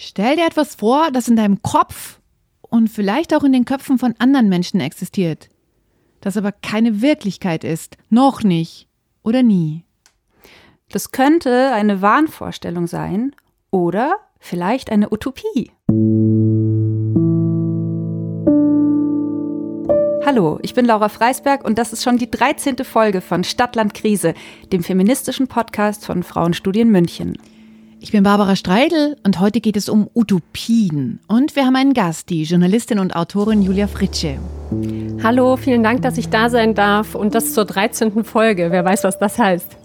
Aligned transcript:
Stell 0.00 0.36
dir 0.36 0.46
etwas 0.46 0.76
vor, 0.76 1.10
das 1.10 1.26
in 1.26 1.34
deinem 1.34 1.60
Kopf 1.60 2.20
und 2.60 2.86
vielleicht 2.86 3.34
auch 3.34 3.42
in 3.42 3.52
den 3.52 3.64
Köpfen 3.64 3.98
von 3.98 4.14
anderen 4.20 4.48
Menschen 4.48 4.78
existiert, 4.78 5.48
das 6.20 6.36
aber 6.36 6.52
keine 6.52 7.02
Wirklichkeit 7.02 7.64
ist, 7.64 7.96
noch 8.08 8.44
nicht 8.44 8.86
oder 9.24 9.42
nie. 9.42 9.82
Das 10.88 11.10
könnte 11.10 11.72
eine 11.72 12.00
Wahnvorstellung 12.00 12.86
sein 12.86 13.34
oder 13.72 14.14
vielleicht 14.38 14.92
eine 14.92 15.10
Utopie. 15.10 15.72
Hallo, 20.24 20.60
ich 20.62 20.74
bin 20.74 20.84
Laura 20.84 21.08
Freisberg 21.08 21.64
und 21.64 21.76
das 21.76 21.92
ist 21.92 22.04
schon 22.04 22.18
die 22.18 22.30
13. 22.30 22.84
Folge 22.84 23.20
von 23.20 23.42
Stadtland 23.42 23.94
Krise, 23.94 24.34
dem 24.70 24.84
feministischen 24.84 25.48
Podcast 25.48 26.06
von 26.06 26.22
Frauenstudien 26.22 26.88
München. 26.88 27.36
Ich 28.00 28.12
bin 28.12 28.22
Barbara 28.22 28.54
Streidel 28.54 29.16
und 29.24 29.40
heute 29.40 29.60
geht 29.60 29.76
es 29.76 29.88
um 29.88 30.08
Utopien. 30.14 31.18
Und 31.26 31.56
wir 31.56 31.66
haben 31.66 31.74
einen 31.74 31.94
Gast, 31.94 32.30
die 32.30 32.44
Journalistin 32.44 33.00
und 33.00 33.16
Autorin 33.16 33.60
Julia 33.60 33.88
Fritsche. 33.88 34.38
Hallo, 35.24 35.56
vielen 35.56 35.82
Dank, 35.82 36.02
dass 36.02 36.16
ich 36.16 36.28
da 36.28 36.48
sein 36.48 36.74
darf 36.74 37.16
und 37.16 37.34
das 37.34 37.54
zur 37.54 37.64
13. 37.64 38.22
Folge. 38.22 38.70
Wer 38.70 38.84
weiß, 38.84 39.02
was 39.02 39.18
das 39.18 39.36
heißt. 39.38 39.76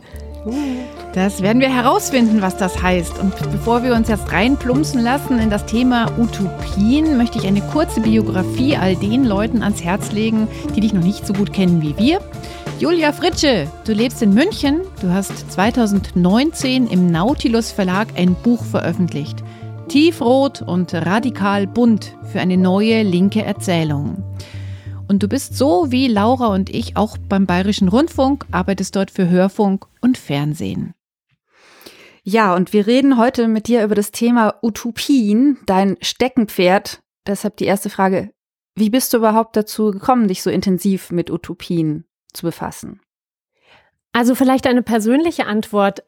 Das 1.14 1.42
werden 1.42 1.60
wir 1.60 1.74
herausfinden, 1.74 2.42
was 2.42 2.56
das 2.56 2.84
heißt. 2.84 3.18
Und 3.18 3.34
bevor 3.52 3.84
wir 3.84 3.96
uns 3.96 4.10
jetzt 4.10 4.32
reinplumpsen 4.32 5.02
lassen 5.02 5.40
in 5.40 5.50
das 5.50 5.66
Thema 5.66 6.12
Utopien, 6.20 7.18
möchte 7.18 7.40
ich 7.40 7.48
eine 7.48 7.62
kurze 7.62 8.02
Biografie 8.02 8.78
all 8.78 8.96
den 8.96 9.26
Leuten 9.26 9.64
ans 9.64 9.84
Herz 9.84 10.12
legen, 10.12 10.48
die 10.76 10.82
dich 10.82 10.94
noch 10.94 11.04
nicht 11.04 11.26
so 11.26 11.34
gut 11.34 11.52
kennen 11.52 11.82
wie 11.82 11.98
wir. 11.98 12.20
Julia 12.80 13.14
Fritsche, 13.14 13.72
du 13.86 13.94
lebst 13.94 14.22
in 14.22 14.34
München. 14.34 14.82
Du 15.00 15.10
hast 15.10 15.52
2019 15.52 16.88
im 16.88 17.12
Nautilus 17.12 17.72
Verlag 17.72 18.08
ein 18.18 18.36
Buch 18.36 18.64
veröffentlicht. 18.66 19.44
Tiefrot 19.88 20.64
und 20.64 20.94
radikal 20.94 21.68
bunt 21.68 22.18
für 22.32 22.40
eine 22.40 22.58
neue 22.58 23.04
linke 23.04 23.44
Erzählung. 23.44 24.24
Und 25.08 25.22
du 25.22 25.28
bist 25.28 25.56
so 25.56 25.92
wie 25.92 26.08
Laura 26.08 26.48
und 26.48 26.70
ich 26.72 26.98
auch 26.98 27.18
beim 27.18 27.46
Bayerischen 27.46 27.90
Rundfunk, 27.90 28.46
arbeitest 28.52 28.96
dort 28.96 29.12
für 29.12 29.30
Hörfunk 29.30 29.86
und 30.02 30.18
Fernsehen. 30.18 30.94
Ja, 32.24 32.56
und 32.56 32.74
wir 32.74 32.88
reden 32.88 33.18
heute 33.18 33.48
mit 33.48 33.68
dir 33.68 33.84
über 33.84 33.96
das 33.96 34.12
Thema 34.12 34.56
Utopien, 34.62 35.60
dein 35.68 35.98
Steckenpferd. 36.02 37.02
Deshalb 37.28 37.58
die 37.58 37.66
erste 37.66 37.90
Frage, 37.90 38.32
wie 38.76 38.90
bist 38.90 39.14
du 39.14 39.18
überhaupt 39.18 39.56
dazu 39.56 39.92
gekommen, 39.92 40.28
dich 40.28 40.42
so 40.42 40.50
intensiv 40.50 41.12
mit 41.12 41.30
Utopien 41.30 42.06
zu 42.34 42.46
befassen? 42.46 43.00
Also 44.14 44.36
vielleicht 44.36 44.68
eine 44.68 44.84
persönliche 44.84 45.48
Antwort. 45.48 46.04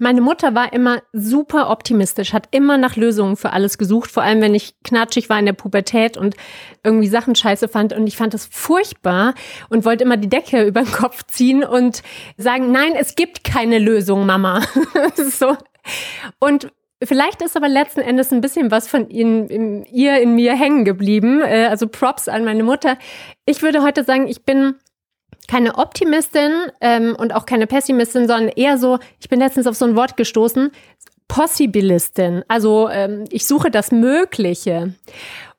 Meine 0.00 0.20
Mutter 0.20 0.56
war 0.56 0.72
immer 0.72 1.02
super 1.12 1.70
optimistisch, 1.70 2.32
hat 2.32 2.48
immer 2.50 2.78
nach 2.78 2.96
Lösungen 2.96 3.36
für 3.36 3.52
alles 3.52 3.78
gesucht, 3.78 4.10
vor 4.10 4.24
allem 4.24 4.40
wenn 4.40 4.54
ich 4.54 4.74
knatschig 4.82 5.28
war 5.28 5.38
in 5.38 5.46
der 5.46 5.52
Pubertät 5.52 6.16
und 6.16 6.36
irgendwie 6.82 7.08
Sachen 7.08 7.36
scheiße 7.36 7.68
fand 7.68 7.92
und 7.92 8.06
ich 8.06 8.16
fand 8.16 8.34
das 8.34 8.46
furchtbar 8.46 9.34
und 9.68 9.84
wollte 9.84 10.04
immer 10.04 10.16
die 10.16 10.28
Decke 10.28 10.62
über 10.66 10.82
den 10.82 10.92
Kopf 10.92 11.24
ziehen 11.26 11.62
und 11.64 12.02
sagen, 12.36 12.72
nein, 12.72 12.92
es 12.96 13.14
gibt 13.14 13.44
keine 13.44 13.78
Lösung, 13.78 14.26
Mama. 14.26 14.62
so. 15.16 15.56
Und 16.38 16.72
Vielleicht 17.00 17.42
ist 17.42 17.56
aber 17.56 17.68
letzten 17.68 18.00
Endes 18.00 18.32
ein 18.32 18.40
bisschen 18.40 18.72
was 18.72 18.88
von 18.88 19.08
Ihnen, 19.08 19.46
in, 19.46 19.84
ihr 19.84 20.20
in 20.20 20.34
mir 20.34 20.56
hängen 20.56 20.84
geblieben. 20.84 21.42
Äh, 21.42 21.66
also 21.70 21.86
Props 21.86 22.26
an 22.26 22.44
meine 22.44 22.64
Mutter. 22.64 22.98
Ich 23.46 23.62
würde 23.62 23.84
heute 23.84 24.02
sagen, 24.02 24.26
ich 24.26 24.44
bin 24.44 24.74
keine 25.48 25.76
Optimistin 25.76 26.52
ähm, 26.80 27.16
und 27.18 27.34
auch 27.34 27.46
keine 27.46 27.66
Pessimistin, 27.66 28.28
sondern 28.28 28.48
eher 28.48 28.78
so, 28.78 28.98
ich 29.18 29.28
bin 29.28 29.40
letztens 29.40 29.66
auf 29.66 29.74
so 29.74 29.86
ein 29.86 29.96
Wort 29.96 30.16
gestoßen, 30.16 30.70
Possibilistin. 31.26 32.44
Also 32.48 32.88
ähm, 32.88 33.24
ich 33.30 33.46
suche 33.46 33.70
das 33.70 33.90
Mögliche. 33.90 34.94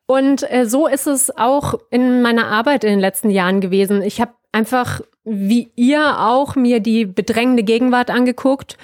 Und 0.05 0.49
äh, 0.51 0.65
so 0.65 0.87
ist 0.87 1.07
es 1.07 1.35
auch 1.37 1.75
in 1.91 2.21
meiner 2.21 2.47
Arbeit 2.47 2.83
in 2.83 2.91
den 2.91 2.99
letzten 2.99 3.29
Jahren 3.29 3.61
gewesen. 3.61 4.01
Ich 4.01 4.21
habe 4.21 4.31
einfach, 4.51 5.01
wie 5.23 5.71
ihr 5.75 6.19
auch, 6.19 6.55
mir 6.55 6.79
die 6.79 7.05
bedrängende 7.05 7.63
Gegenwart 7.63 8.09
angeguckt 8.09 8.77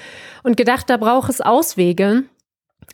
und 0.44 0.58
gedacht, 0.58 0.90
da 0.90 0.98
braucht 0.98 1.30
es 1.30 1.42
Auswege. 1.42 2.26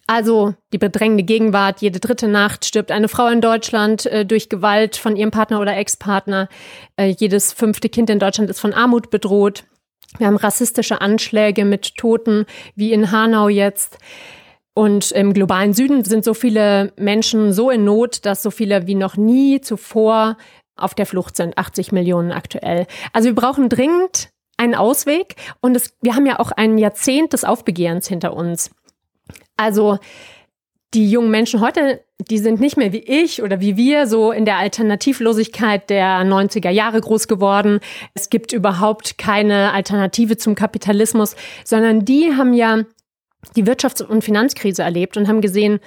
Also 0.07 0.55
die 0.73 0.77
bedrängende 0.77 1.23
Gegenwart, 1.23 1.81
jede 1.81 1.99
dritte 1.99 2.27
Nacht 2.27 2.65
stirbt 2.65 2.91
eine 2.91 3.07
Frau 3.07 3.27
in 3.27 3.41
Deutschland 3.41 4.05
äh, 4.07 4.25
durch 4.25 4.49
Gewalt 4.49 4.97
von 4.97 5.15
ihrem 5.15 5.31
Partner 5.31 5.59
oder 5.59 5.75
Ex-Partner. 5.77 6.49
Äh, 6.97 7.15
jedes 7.17 7.53
fünfte 7.53 7.89
Kind 7.89 8.09
in 8.09 8.19
Deutschland 8.19 8.49
ist 8.49 8.59
von 8.59 8.73
Armut 8.73 9.09
bedroht. 9.09 9.63
Wir 10.17 10.27
haben 10.27 10.35
rassistische 10.35 10.99
Anschläge 10.99 11.63
mit 11.63 11.95
Toten, 11.95 12.45
wie 12.75 12.91
in 12.91 13.11
Hanau 13.11 13.47
jetzt. 13.47 13.97
Und 14.73 15.11
im 15.11 15.33
globalen 15.33 15.73
Süden 15.73 16.03
sind 16.03 16.23
so 16.23 16.33
viele 16.33 16.93
Menschen 16.97 17.53
so 17.53 17.69
in 17.69 17.83
Not, 17.83 18.25
dass 18.25 18.43
so 18.43 18.51
viele 18.51 18.87
wie 18.87 18.95
noch 18.95 19.17
nie 19.17 19.61
zuvor 19.61 20.37
auf 20.75 20.95
der 20.95 21.05
Flucht 21.05 21.35
sind. 21.35 21.57
80 21.57 21.91
Millionen 21.91 22.31
aktuell. 22.31 22.87
Also 23.13 23.29
wir 23.29 23.35
brauchen 23.35 23.69
dringend 23.69 24.29
einen 24.57 24.75
Ausweg. 24.75 25.35
Und 25.59 25.75
es, 25.75 25.93
wir 26.01 26.15
haben 26.15 26.25
ja 26.25 26.39
auch 26.39 26.51
ein 26.51 26.77
Jahrzehnt 26.77 27.33
des 27.33 27.43
Aufbegehrens 27.43 28.07
hinter 28.07 28.33
uns. 28.33 28.71
Also 29.61 29.99
die 30.93 31.09
jungen 31.09 31.31
Menschen 31.31 31.61
heute, 31.61 32.03
die 32.19 32.37
sind 32.37 32.59
nicht 32.59 32.75
mehr 32.75 32.91
wie 32.91 32.99
ich 32.99 33.41
oder 33.41 33.61
wie 33.61 33.77
wir 33.77 34.07
so 34.07 34.31
in 34.31 34.43
der 34.43 34.57
Alternativlosigkeit 34.57 35.89
der 35.89 36.23
90er 36.23 36.69
Jahre 36.69 36.99
groß 36.99 37.27
geworden. 37.27 37.79
Es 38.13 38.29
gibt 38.29 38.51
überhaupt 38.51 39.17
keine 39.17 39.71
Alternative 39.71 40.35
zum 40.35 40.55
Kapitalismus, 40.55 41.35
sondern 41.63 42.03
die 42.03 42.33
haben 42.35 42.53
ja 42.53 42.83
die 43.55 43.63
Wirtschafts- 43.63 44.03
und 44.03 44.23
Finanzkrise 44.23 44.83
erlebt 44.83 45.15
und 45.15 45.27
haben 45.27 45.41
gesehen, 45.41 45.79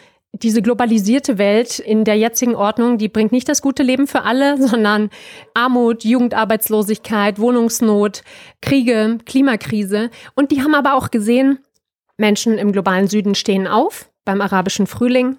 diese 0.43 0.63
globalisierte 0.63 1.39
Welt 1.39 1.79
in 1.79 2.05
der 2.05 2.17
jetzigen 2.17 2.57
Ordnung, 2.57 2.99
die 2.99 3.09
bringt 3.09 3.31
nicht 3.31 3.49
das 3.49 3.63
gute 3.63 3.83
Leben 3.83 4.07
für 4.07 4.23
alle, 4.23 4.61
sondern 4.67 5.11
Armut, 5.55 6.05
Jugendarbeitslosigkeit, 6.05 7.39
Wohnungsnot, 7.39 8.23
Kriege, 8.61 9.19
Klimakrise. 9.27 10.11
Und 10.35 10.51
die 10.51 10.63
haben 10.63 10.75
aber 10.75 10.95
auch 10.95 11.11
gesehen, 11.11 11.59
Menschen 12.17 12.59
im 12.59 12.73
globalen 12.73 13.09
Süden 13.09 13.35
stehen 13.35 13.67
auf 13.67 14.09
beim 14.25 14.41
arabischen 14.41 14.87
Frühling, 14.87 15.39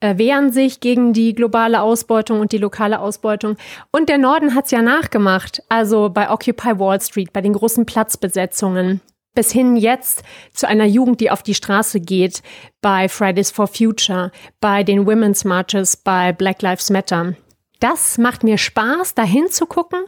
äh, 0.00 0.16
wehren 0.16 0.52
sich 0.52 0.80
gegen 0.80 1.12
die 1.12 1.34
globale 1.34 1.82
Ausbeutung 1.82 2.40
und 2.40 2.52
die 2.52 2.58
lokale 2.58 3.00
Ausbeutung. 3.00 3.56
Und 3.90 4.08
der 4.08 4.18
Norden 4.18 4.54
hat's 4.54 4.70
ja 4.70 4.82
nachgemacht, 4.82 5.62
also 5.68 6.08
bei 6.08 6.30
Occupy 6.30 6.78
Wall 6.78 7.00
Street, 7.00 7.32
bei 7.32 7.40
den 7.40 7.52
großen 7.52 7.86
Platzbesetzungen. 7.86 9.00
Bis 9.34 9.50
hin 9.50 9.76
jetzt 9.76 10.22
zu 10.52 10.68
einer 10.68 10.84
Jugend, 10.84 11.20
die 11.20 11.30
auf 11.30 11.42
die 11.42 11.54
Straße 11.54 12.00
geht, 12.00 12.42
bei 12.82 13.08
Fridays 13.08 13.50
for 13.50 13.66
Future, 13.66 14.30
bei 14.60 14.82
den 14.82 15.06
Women's 15.06 15.44
Marches, 15.44 15.96
bei 15.96 16.32
Black 16.32 16.60
Lives 16.60 16.90
Matter. 16.90 17.34
Das 17.80 18.18
macht 18.18 18.44
mir 18.44 18.58
Spaß, 18.58 19.14
dahin 19.14 19.48
zu 19.50 19.66
gucken. 19.66 20.04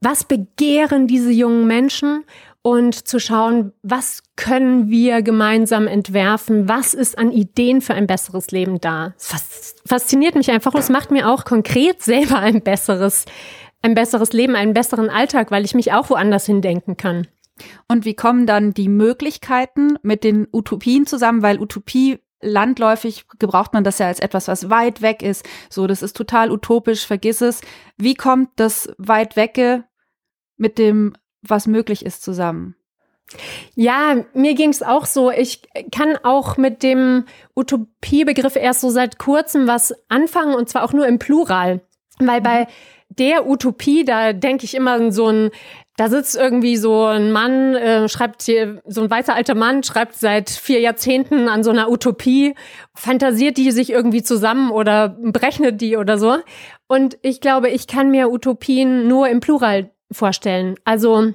Was 0.00 0.24
begehren 0.24 1.06
diese 1.08 1.32
jungen 1.32 1.66
Menschen 1.66 2.24
und 2.66 3.06
zu 3.06 3.20
schauen, 3.20 3.72
was 3.84 4.24
können 4.34 4.90
wir 4.90 5.22
gemeinsam 5.22 5.86
entwerfen, 5.86 6.68
was 6.68 6.94
ist 6.94 7.16
an 7.16 7.30
Ideen 7.30 7.80
für 7.80 7.94
ein 7.94 8.08
besseres 8.08 8.50
Leben 8.50 8.80
da. 8.80 9.14
Das 9.30 9.76
fasziniert 9.86 10.34
mich 10.34 10.50
einfach 10.50 10.74
und 10.74 10.80
es 10.80 10.88
macht 10.88 11.12
mir 11.12 11.28
auch 11.28 11.44
konkret 11.44 12.02
selber 12.02 12.40
ein 12.40 12.62
besseres, 12.62 13.24
ein 13.82 13.94
besseres 13.94 14.32
Leben, 14.32 14.56
einen 14.56 14.74
besseren 14.74 15.10
Alltag, 15.10 15.52
weil 15.52 15.64
ich 15.64 15.76
mich 15.76 15.92
auch 15.92 16.10
woanders 16.10 16.44
hindenken 16.46 16.96
kann. 16.96 17.28
Und 17.86 18.04
wie 18.04 18.14
kommen 18.14 18.46
dann 18.46 18.74
die 18.74 18.88
Möglichkeiten 18.88 19.96
mit 20.02 20.24
den 20.24 20.48
Utopien 20.52 21.06
zusammen, 21.06 21.42
weil 21.42 21.60
Utopie 21.60 22.18
landläufig 22.40 23.26
gebraucht 23.38 23.74
man 23.74 23.84
das 23.84 24.00
ja 24.00 24.08
als 24.08 24.18
etwas, 24.18 24.48
was 24.48 24.70
weit 24.70 25.02
weg 25.02 25.22
ist. 25.22 25.46
So, 25.70 25.86
das 25.86 26.02
ist 26.02 26.16
total 26.16 26.50
utopisch, 26.50 27.06
vergiss 27.06 27.42
es. 27.42 27.60
Wie 27.96 28.16
kommt 28.16 28.50
das 28.56 28.92
weit 28.98 29.36
wecke 29.36 29.84
mit 30.56 30.78
dem 30.78 31.14
was 31.48 31.66
möglich 31.66 32.04
ist 32.04 32.22
zusammen. 32.22 32.76
Ja, 33.74 34.24
mir 34.34 34.54
ging 34.54 34.70
es 34.70 34.82
auch 34.82 35.04
so. 35.04 35.30
Ich 35.30 35.62
kann 35.90 36.16
auch 36.22 36.56
mit 36.56 36.82
dem 36.82 37.24
Utopiebegriff 37.56 38.56
erst 38.56 38.80
so 38.80 38.90
seit 38.90 39.18
kurzem 39.18 39.66
was 39.66 39.94
anfangen 40.08 40.54
und 40.54 40.68
zwar 40.68 40.84
auch 40.84 40.92
nur 40.92 41.06
im 41.06 41.18
Plural. 41.18 41.80
Weil 42.18 42.40
bei 42.40 42.66
der 43.08 43.46
Utopie, 43.48 44.04
da 44.04 44.32
denke 44.32 44.64
ich 44.64 44.74
immer 44.74 45.10
so 45.12 45.28
ein, 45.28 45.50
da 45.96 46.08
sitzt 46.08 46.36
irgendwie 46.36 46.76
so 46.76 47.04
ein 47.04 47.32
Mann, 47.32 47.74
äh, 47.74 48.08
schreibt 48.08 48.42
hier, 48.42 48.82
so 48.84 49.02
ein 49.02 49.10
weißer 49.10 49.34
alter 49.34 49.54
Mann 49.54 49.82
schreibt 49.82 50.14
seit 50.14 50.50
vier 50.50 50.80
Jahrzehnten 50.80 51.48
an 51.48 51.64
so 51.64 51.70
einer 51.70 51.90
Utopie, 51.90 52.54
fantasiert 52.94 53.56
die 53.56 53.70
sich 53.70 53.90
irgendwie 53.90 54.22
zusammen 54.22 54.70
oder 54.70 55.08
berechnet 55.08 55.80
die 55.80 55.96
oder 55.96 56.18
so. 56.18 56.36
Und 56.86 57.18
ich 57.22 57.40
glaube, 57.40 57.70
ich 57.70 57.86
kann 57.86 58.10
mir 58.10 58.30
Utopien 58.30 59.08
nur 59.08 59.28
im 59.28 59.40
Plural 59.40 59.90
vorstellen. 60.10 60.76
Also 60.84 61.32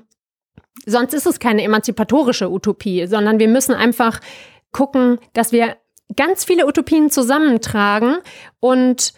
sonst 0.85 1.13
ist 1.13 1.25
es 1.25 1.39
keine 1.39 1.63
emanzipatorische 1.63 2.49
Utopie, 2.49 3.05
sondern 3.07 3.39
wir 3.39 3.47
müssen 3.47 3.75
einfach 3.75 4.19
gucken, 4.71 5.19
dass 5.33 5.51
wir 5.51 5.77
ganz 6.15 6.43
viele 6.43 6.67
Utopien 6.67 7.09
zusammentragen 7.09 8.17
und 8.59 9.13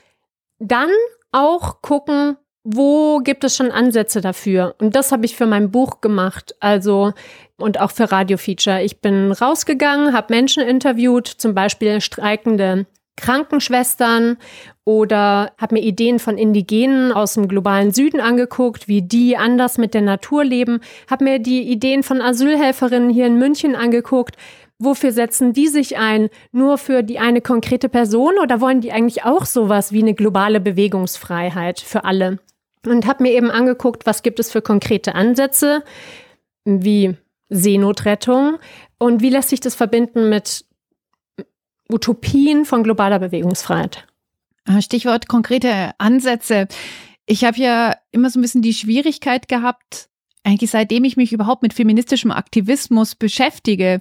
dann 0.60 0.90
auch 1.32 1.82
gucken, 1.82 2.38
wo 2.64 3.20
gibt 3.20 3.44
es 3.44 3.58
schon 3.58 3.72
Ansätze 3.72 4.22
dafür? 4.22 4.76
Und 4.80 4.96
das 4.96 5.12
habe 5.12 5.26
ich 5.26 5.36
für 5.36 5.46
mein 5.46 5.70
Buch 5.72 6.00
gemacht. 6.00 6.56
Also 6.62 7.14
und 7.58 7.80
auch 7.80 7.92
für 7.92 8.12
Radiofeature. 8.12 8.84
Ich 8.84 9.02
bin 9.02 9.32
rausgegangen, 9.32 10.14
habe 10.14 10.34
Menschen 10.34 10.64
interviewt, 10.64 11.28
zum 11.28 11.54
Beispiel 11.54 12.00
streikende 12.02 12.86
Krankenschwestern 13.16 14.38
oder 14.86 15.54
habe 15.58 15.76
mir 15.76 15.82
Ideen 15.82 16.20
von 16.20 16.38
Indigenen 16.38 17.12
aus 17.12 17.36
dem 17.36 17.48
globalen 17.48 17.92
Süden 17.92 18.20
angeguckt, 18.20 18.88
wie 18.88 19.02
die 19.02 19.38
anders 19.38 19.78
mit 19.78 19.94
der 19.94 20.02
Natur 20.02 20.44
leben, 20.44 20.82
habe 21.10 21.24
mir 21.24 21.40
die 21.40 21.62
Ideen 21.64 22.04
von 22.04 22.22
Asylhelferinnen 22.22 23.10
hier 23.10 23.28
in 23.28 23.38
München 23.38 23.76
angeguckt. 23.76 24.36
Wofür 24.80 25.12
setzen 25.12 25.54
die 25.54 25.68
sich 25.68 25.98
ein? 25.98 26.30
Nur 26.52 26.78
für 26.78 27.04
die 27.04 27.20
eine 27.20 27.42
konkrete 27.42 27.88
Person 27.88 28.34
oder 28.42 28.60
wollen 28.60 28.82
die 28.82 28.92
eigentlich 28.92 29.24
auch 29.24 29.46
sowas 29.46 29.92
wie 29.94 30.02
eine 30.02 30.16
globale 30.16 30.60
Bewegungsfreiheit 30.60 31.80
für 31.80 32.04
alle? 32.04 32.40
Und 32.86 33.08
habe 33.08 33.24
mir 33.24 33.32
eben 33.32 33.50
angeguckt, 33.50 34.06
was 34.06 34.24
gibt 34.24 34.40
es 34.40 34.52
für 34.52 34.62
konkrete 34.62 35.16
Ansätze, 35.16 35.84
wie 36.66 37.16
Seenotrettung 37.50 38.58
und 39.00 39.22
wie 39.22 39.30
lässt 39.30 39.50
sich 39.50 39.62
das 39.62 39.76
verbinden 39.76 40.28
mit 40.30 40.66
Utopien 41.94 42.66
von 42.66 42.84
globaler 42.84 43.20
Bewegungsfreiheit. 43.20 44.06
Ah, 44.66 44.82
Stichwort 44.82 45.28
konkrete 45.28 45.92
Ansätze. 45.98 46.68
Ich 47.26 47.44
habe 47.44 47.58
ja 47.58 47.96
immer 48.12 48.30
so 48.30 48.40
ein 48.40 48.42
bisschen 48.42 48.62
die 48.62 48.74
Schwierigkeit 48.74 49.48
gehabt, 49.48 50.10
eigentlich 50.44 50.72
seitdem 50.72 51.06
ich 51.06 51.16
mich 51.16 51.32
überhaupt 51.32 51.64
mit 51.64 51.74
feministischem 51.74 52.32
Aktivismus 52.32 53.16
beschäftige, 53.16 54.00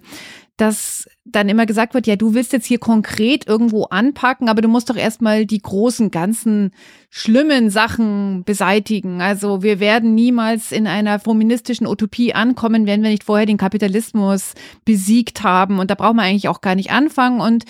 dass 0.63 1.09
dann 1.25 1.49
immer 1.49 1.67
gesagt 1.67 1.93
wird, 1.93 2.07
ja, 2.07 2.15
du 2.15 2.35
willst 2.35 2.53
jetzt 2.53 2.67
hier 2.67 2.79
konkret 2.79 3.49
irgendwo 3.49 3.87
anpacken, 3.87 4.49
aber 4.49 4.63
du 4.63 4.69
musst 4.69 4.89
doch 4.91 4.97
erstmal 4.97 5.45
die 5.45 5.61
großen, 5.61 6.13
ganzen 6.13 6.71
schlimmen 7.11 7.69
Sachen 7.69 8.45
beseitigen. 8.45 9.21
Also 9.21 9.65
wir 9.65 9.81
werden 9.81 10.15
niemals 10.15 10.71
in 10.71 10.87
einer 10.87 11.19
feministischen 11.19 11.89
Utopie 11.89 12.33
ankommen, 12.33 12.87
wenn 12.87 13.03
wir 13.03 13.11
nicht 13.11 13.25
vorher 13.25 13.45
den 13.45 13.57
Kapitalismus 13.57 14.55
besiegt 14.85 15.43
haben. 15.43 15.81
Und 15.81 15.91
da 15.91 15.97
braucht 15.97 16.15
man 16.15 16.27
eigentlich 16.27 16.49
auch 16.49 16.61
gar 16.61 16.77
nicht 16.77 16.93
anfangen. 16.93 17.41
Und 17.41 17.65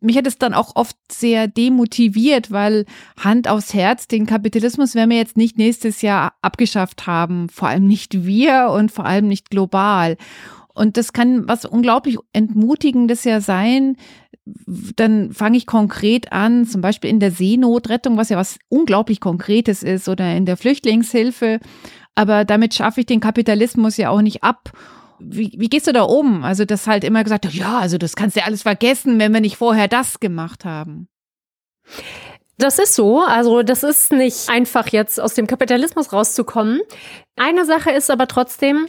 mich 0.00 0.16
hat 0.16 0.26
es 0.26 0.38
dann 0.38 0.52
auch 0.52 0.74
oft 0.74 0.96
sehr 1.12 1.46
demotiviert, 1.46 2.50
weil 2.50 2.84
Hand 3.16 3.46
aufs 3.46 3.74
Herz, 3.74 4.08
den 4.08 4.26
Kapitalismus 4.26 4.96
werden 4.96 5.10
wir 5.10 5.18
jetzt 5.18 5.36
nicht 5.36 5.56
nächstes 5.56 6.02
Jahr 6.02 6.32
abgeschafft 6.42 7.06
haben. 7.06 7.48
Vor 7.48 7.68
allem 7.68 7.86
nicht 7.86 8.24
wir 8.24 8.70
und 8.74 8.90
vor 8.90 9.04
allem 9.04 9.28
nicht 9.28 9.50
global. 9.50 10.16
Und 10.74 10.96
das 10.96 11.12
kann 11.12 11.46
was 11.48 11.64
unglaublich 11.64 12.18
Entmutigendes 12.32 13.24
ja 13.24 13.40
sein. 13.40 13.96
Dann 14.96 15.32
fange 15.32 15.56
ich 15.56 15.66
konkret 15.66 16.32
an, 16.32 16.66
zum 16.66 16.80
Beispiel 16.80 17.10
in 17.10 17.20
der 17.20 17.30
Seenotrettung, 17.30 18.16
was 18.16 18.28
ja 18.28 18.36
was 18.36 18.58
unglaublich 18.68 19.20
Konkretes 19.20 19.82
ist, 19.82 20.08
oder 20.08 20.36
in 20.36 20.46
der 20.46 20.56
Flüchtlingshilfe. 20.56 21.60
Aber 22.14 22.44
damit 22.44 22.74
schaffe 22.74 23.00
ich 23.00 23.06
den 23.06 23.20
Kapitalismus 23.20 23.96
ja 23.96 24.10
auch 24.10 24.20
nicht 24.20 24.42
ab. 24.42 24.72
Wie, 25.20 25.52
wie 25.56 25.68
gehst 25.68 25.86
du 25.86 25.92
da 25.92 26.02
um? 26.02 26.44
Also, 26.44 26.64
das 26.64 26.86
halt 26.86 27.04
immer 27.04 27.22
gesagt, 27.22 27.46
ja, 27.54 27.78
also 27.78 27.96
das 27.96 28.16
kannst 28.16 28.36
du 28.36 28.40
ja 28.40 28.46
alles 28.46 28.62
vergessen, 28.62 29.18
wenn 29.18 29.32
wir 29.32 29.40
nicht 29.40 29.56
vorher 29.56 29.88
das 29.88 30.20
gemacht 30.20 30.64
haben. 30.64 31.08
Das 32.58 32.78
ist 32.78 32.94
so. 32.94 33.20
Also 33.20 33.62
das 33.62 33.82
ist 33.82 34.12
nicht 34.12 34.48
einfach 34.48 34.88
jetzt 34.88 35.20
aus 35.20 35.34
dem 35.34 35.46
Kapitalismus 35.46 36.12
rauszukommen. 36.12 36.80
Eine 37.36 37.64
Sache 37.64 37.90
ist 37.90 38.10
aber 38.10 38.28
trotzdem, 38.28 38.86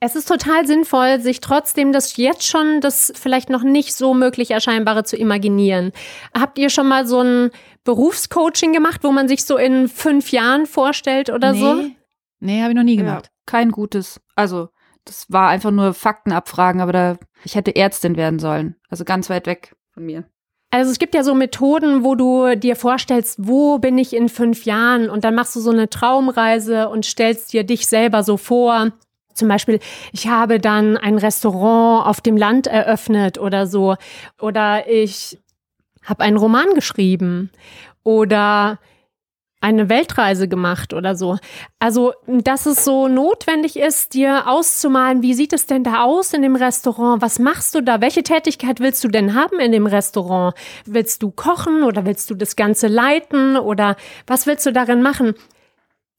es 0.00 0.14
ist 0.14 0.28
total 0.28 0.66
sinnvoll, 0.66 1.20
sich 1.20 1.40
trotzdem 1.40 1.92
das 1.92 2.16
jetzt 2.16 2.46
schon, 2.46 2.80
das 2.80 3.12
vielleicht 3.16 3.48
noch 3.48 3.62
nicht 3.62 3.94
so 3.94 4.12
möglich 4.12 4.50
Erscheinbare 4.50 5.04
zu 5.04 5.16
imaginieren. 5.16 5.92
Habt 6.38 6.58
ihr 6.58 6.68
schon 6.68 6.86
mal 6.86 7.06
so 7.06 7.20
ein 7.22 7.50
Berufscoaching 7.84 8.72
gemacht, 8.72 9.04
wo 9.04 9.12
man 9.12 9.26
sich 9.26 9.44
so 9.44 9.56
in 9.56 9.88
fünf 9.88 10.32
Jahren 10.32 10.66
vorstellt 10.66 11.30
oder 11.30 11.52
nee. 11.52 11.60
so? 11.60 11.84
Nee, 12.40 12.60
habe 12.60 12.72
ich 12.72 12.76
noch 12.76 12.82
nie 12.82 12.96
gemacht. 12.96 13.26
Ja, 13.26 13.30
kein 13.46 13.70
gutes. 13.70 14.20
Also, 14.34 14.68
das 15.06 15.26
war 15.30 15.48
einfach 15.48 15.70
nur 15.70 15.94
Faktenabfragen, 15.94 16.80
aber 16.80 16.92
da, 16.92 17.16
ich 17.44 17.54
hätte 17.54 17.74
Ärztin 17.74 18.16
werden 18.16 18.38
sollen. 18.38 18.76
Also 18.90 19.04
ganz 19.04 19.30
weit 19.30 19.46
weg 19.46 19.74
von 19.92 20.04
mir. 20.04 20.24
Also 20.70 20.90
es 20.90 20.98
gibt 20.98 21.14
ja 21.14 21.22
so 21.22 21.34
Methoden, 21.34 22.04
wo 22.04 22.16
du 22.16 22.56
dir 22.56 22.76
vorstellst, 22.76 23.38
wo 23.46 23.78
bin 23.78 23.96
ich 23.96 24.14
in 24.14 24.28
fünf 24.28 24.64
Jahren? 24.64 25.08
Und 25.08 25.24
dann 25.24 25.34
machst 25.34 25.56
du 25.56 25.60
so 25.60 25.70
eine 25.70 25.88
Traumreise 25.88 26.88
und 26.88 27.06
stellst 27.06 27.52
dir 27.52 27.64
dich 27.64 27.86
selber 27.86 28.24
so 28.24 28.36
vor. 28.36 28.92
Zum 29.36 29.48
Beispiel, 29.48 29.80
ich 30.12 30.28
habe 30.28 30.58
dann 30.58 30.96
ein 30.96 31.18
Restaurant 31.18 32.06
auf 32.06 32.20
dem 32.20 32.36
Land 32.36 32.66
eröffnet 32.66 33.38
oder 33.38 33.66
so. 33.66 33.96
Oder 34.40 34.88
ich 34.88 35.38
habe 36.02 36.24
einen 36.24 36.36
Roman 36.36 36.74
geschrieben. 36.74 37.50
Oder 38.02 38.78
eine 39.60 39.88
Weltreise 39.88 40.48
gemacht 40.48 40.92
oder 40.92 41.16
so. 41.16 41.38
Also, 41.78 42.12
dass 42.26 42.66
es 42.66 42.84
so 42.84 43.08
notwendig 43.08 43.76
ist, 43.76 44.14
dir 44.14 44.48
auszumalen, 44.48 45.22
wie 45.22 45.34
sieht 45.34 45.52
es 45.52 45.66
denn 45.66 45.82
da 45.82 46.04
aus 46.04 46.32
in 46.32 46.42
dem 46.42 46.56
Restaurant? 46.56 47.22
Was 47.22 47.38
machst 47.38 47.74
du 47.74 47.80
da? 47.80 48.00
Welche 48.00 48.22
Tätigkeit 48.22 48.80
willst 48.80 49.02
du 49.02 49.08
denn 49.08 49.34
haben 49.34 49.58
in 49.58 49.72
dem 49.72 49.86
Restaurant? 49.86 50.54
Willst 50.84 51.22
du 51.22 51.30
kochen 51.30 51.82
oder 51.82 52.04
willst 52.04 52.30
du 52.30 52.34
das 52.34 52.54
Ganze 52.54 52.86
leiten 52.86 53.56
oder 53.56 53.96
was 54.26 54.46
willst 54.46 54.66
du 54.66 54.72
darin 54.72 55.02
machen? 55.02 55.34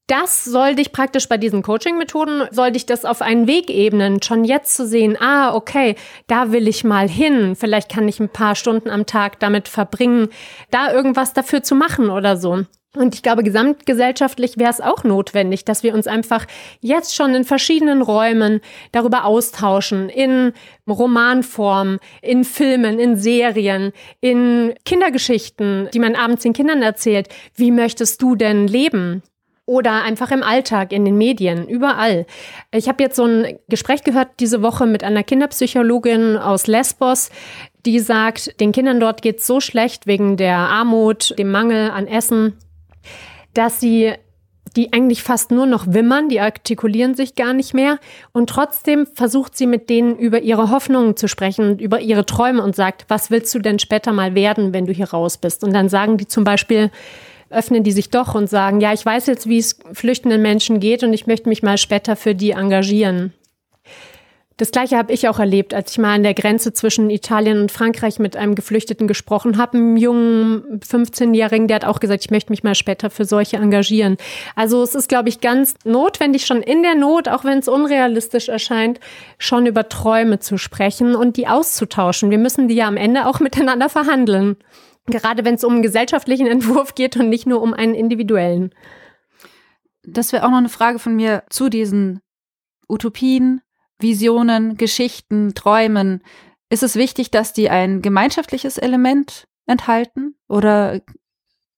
Das 0.08 0.44
soll 0.44 0.74
dich 0.74 0.90
praktisch 0.90 1.28
bei 1.28 1.36
diesen 1.36 1.62
Coaching-Methoden, 1.62 2.48
soll 2.50 2.72
dich 2.72 2.86
das 2.86 3.04
auf 3.04 3.22
einen 3.22 3.46
Weg 3.46 3.70
ebnen, 3.70 4.22
schon 4.22 4.44
jetzt 4.44 4.74
zu 4.74 4.86
sehen, 4.86 5.16
ah, 5.20 5.54
okay, 5.54 5.94
da 6.26 6.50
will 6.50 6.66
ich 6.66 6.82
mal 6.82 7.08
hin. 7.08 7.54
Vielleicht 7.54 7.90
kann 7.90 8.08
ich 8.08 8.18
ein 8.18 8.30
paar 8.30 8.54
Stunden 8.54 8.90
am 8.90 9.06
Tag 9.06 9.38
damit 9.38 9.68
verbringen, 9.68 10.30
da 10.70 10.92
irgendwas 10.92 11.34
dafür 11.34 11.62
zu 11.62 11.74
machen 11.74 12.08
oder 12.10 12.36
so. 12.36 12.64
Und 12.96 13.14
ich 13.14 13.22
glaube, 13.22 13.42
gesamtgesellschaftlich 13.44 14.56
wäre 14.56 14.70
es 14.70 14.80
auch 14.80 15.04
notwendig, 15.04 15.66
dass 15.66 15.82
wir 15.82 15.92
uns 15.92 16.06
einfach 16.06 16.46
jetzt 16.80 17.14
schon 17.14 17.34
in 17.34 17.44
verschiedenen 17.44 18.00
Räumen 18.00 18.60
darüber 18.92 19.26
austauschen, 19.26 20.08
in 20.08 20.54
Romanform, 20.88 21.98
in 22.22 22.44
Filmen, 22.44 22.98
in 22.98 23.16
Serien, 23.16 23.92
in 24.22 24.72
Kindergeschichten, 24.86 25.90
die 25.92 25.98
man 25.98 26.14
abends 26.14 26.44
den 26.44 26.54
Kindern 26.54 26.80
erzählt. 26.80 27.28
Wie 27.54 27.70
möchtest 27.70 28.22
du 28.22 28.34
denn 28.34 28.66
leben? 28.66 29.22
Oder 29.68 30.02
einfach 30.02 30.30
im 30.30 30.42
Alltag, 30.42 30.92
in 30.92 31.04
den 31.04 31.18
Medien, 31.18 31.68
überall. 31.68 32.24
Ich 32.72 32.88
habe 32.88 33.02
jetzt 33.02 33.16
so 33.16 33.26
ein 33.26 33.58
Gespräch 33.68 34.02
gehört 34.02 34.28
diese 34.40 34.62
Woche 34.62 34.86
mit 34.86 35.04
einer 35.04 35.22
Kinderpsychologin 35.22 36.38
aus 36.38 36.66
Lesbos, 36.66 37.28
die 37.84 38.00
sagt, 38.00 38.58
den 38.60 38.72
Kindern 38.72 38.98
dort 38.98 39.20
geht 39.20 39.40
es 39.40 39.46
so 39.46 39.60
schlecht 39.60 40.06
wegen 40.06 40.38
der 40.38 40.56
Armut, 40.56 41.38
dem 41.38 41.50
Mangel 41.50 41.90
an 41.90 42.06
Essen, 42.06 42.56
dass 43.52 43.78
sie 43.78 44.14
die 44.74 44.92
eigentlich 44.92 45.22
fast 45.22 45.50
nur 45.50 45.66
noch 45.66 45.86
wimmern, 45.92 46.28
die 46.28 46.40
artikulieren 46.40 47.14
sich 47.14 47.34
gar 47.34 47.52
nicht 47.52 47.74
mehr. 47.74 47.98
Und 48.32 48.48
trotzdem 48.48 49.06
versucht 49.06 49.56
sie 49.56 49.66
mit 49.66 49.90
denen 49.90 50.16
über 50.16 50.40
ihre 50.40 50.70
Hoffnungen 50.70 51.16
zu 51.16 51.28
sprechen, 51.28 51.78
über 51.78 52.00
ihre 52.00 52.24
Träume 52.24 52.62
und 52.62 52.76
sagt, 52.76 53.04
was 53.08 53.30
willst 53.30 53.54
du 53.54 53.58
denn 53.58 53.78
später 53.78 54.12
mal 54.12 54.34
werden, 54.34 54.72
wenn 54.72 54.86
du 54.86 54.92
hier 54.92 55.10
raus 55.10 55.36
bist? 55.36 55.64
Und 55.64 55.74
dann 55.74 55.88
sagen 55.88 56.16
die 56.16 56.26
zum 56.26 56.44
Beispiel, 56.44 56.90
öffnen 57.50 57.82
die 57.82 57.92
sich 57.92 58.10
doch 58.10 58.34
und 58.34 58.48
sagen, 58.48 58.80
ja, 58.80 58.92
ich 58.92 59.04
weiß 59.04 59.26
jetzt, 59.26 59.48
wie 59.48 59.58
es 59.58 59.78
flüchtenden 59.92 60.42
Menschen 60.42 60.80
geht 60.80 61.02
und 61.02 61.12
ich 61.12 61.26
möchte 61.26 61.48
mich 61.48 61.62
mal 61.62 61.78
später 61.78 62.16
für 62.16 62.34
die 62.34 62.50
engagieren. 62.50 63.32
Das 64.58 64.72
gleiche 64.72 64.98
habe 64.98 65.12
ich 65.12 65.28
auch 65.28 65.38
erlebt, 65.38 65.72
als 65.72 65.92
ich 65.92 65.98
mal 65.98 66.16
an 66.16 66.24
der 66.24 66.34
Grenze 66.34 66.72
zwischen 66.72 67.10
Italien 67.10 67.60
und 67.60 67.70
Frankreich 67.70 68.18
mit 68.18 68.36
einem 68.36 68.56
Geflüchteten 68.56 69.06
gesprochen 69.06 69.56
habe, 69.56 69.78
einem 69.78 69.96
jungen 69.96 70.80
15-Jährigen, 70.80 71.68
der 71.68 71.76
hat 71.76 71.84
auch 71.84 72.00
gesagt, 72.00 72.24
ich 72.24 72.32
möchte 72.32 72.50
mich 72.50 72.64
mal 72.64 72.74
später 72.74 73.08
für 73.08 73.24
solche 73.24 73.58
engagieren. 73.58 74.16
Also 74.56 74.82
es 74.82 74.96
ist, 74.96 75.08
glaube 75.08 75.28
ich, 75.28 75.40
ganz 75.40 75.76
notwendig, 75.84 76.44
schon 76.44 76.60
in 76.60 76.82
der 76.82 76.96
Not, 76.96 77.28
auch 77.28 77.44
wenn 77.44 77.58
es 77.58 77.68
unrealistisch 77.68 78.48
erscheint, 78.48 78.98
schon 79.38 79.64
über 79.66 79.88
Träume 79.88 80.40
zu 80.40 80.58
sprechen 80.58 81.14
und 81.14 81.36
die 81.36 81.46
auszutauschen. 81.46 82.32
Wir 82.32 82.38
müssen 82.38 82.66
die 82.66 82.74
ja 82.74 82.88
am 82.88 82.96
Ende 82.96 83.28
auch 83.28 83.38
miteinander 83.48 83.88
verhandeln. 83.88 84.56
Gerade 85.10 85.44
wenn 85.44 85.54
es 85.54 85.64
um 85.64 85.74
einen 85.74 85.82
gesellschaftlichen 85.82 86.46
Entwurf 86.48 86.94
geht 86.94 87.16
und 87.16 87.28
nicht 87.28 87.46
nur 87.46 87.62
um 87.62 87.74
einen 87.74 87.94
individuellen. 87.94 88.74
Das 90.02 90.32
wäre 90.32 90.44
auch 90.44 90.50
noch 90.50 90.58
eine 90.58 90.68
Frage 90.68 90.98
von 90.98 91.16
mir 91.16 91.44
zu 91.50 91.68
diesen 91.68 92.20
Utopien, 92.88 93.60
Visionen, 93.98 94.76
Geschichten, 94.76 95.54
Träumen. 95.54 96.22
Ist 96.70 96.82
es 96.82 96.96
wichtig, 96.96 97.30
dass 97.30 97.52
die 97.52 97.68
ein 97.68 98.00
gemeinschaftliches 98.00 98.78
Element 98.78 99.46
enthalten? 99.66 100.36
Oder 100.48 101.00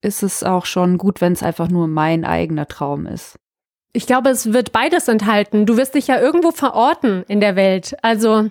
ist 0.03 0.23
es 0.23 0.43
auch 0.43 0.67
schon 0.67 0.99
gut, 0.99 1.21
wenn 1.21 1.33
es 1.33 1.43
einfach 1.43 1.69
nur 1.69 1.89
mein 1.89 2.25
eigener 2.25 2.67
Traum 2.67 3.07
ist? 3.07 3.37
Ich 3.93 4.07
glaube, 4.07 4.31
es 4.31 4.53
wird 4.53 4.71
beides 4.73 5.09
enthalten. 5.09 5.67
Du 5.67 5.77
wirst 5.77 5.95
dich 5.95 6.07
ja 6.07 6.21
irgendwo 6.21 6.53
verorten 6.53 7.25
in 7.27 7.41
der 7.41 7.57
Welt. 7.57 7.97
Also 8.03 8.51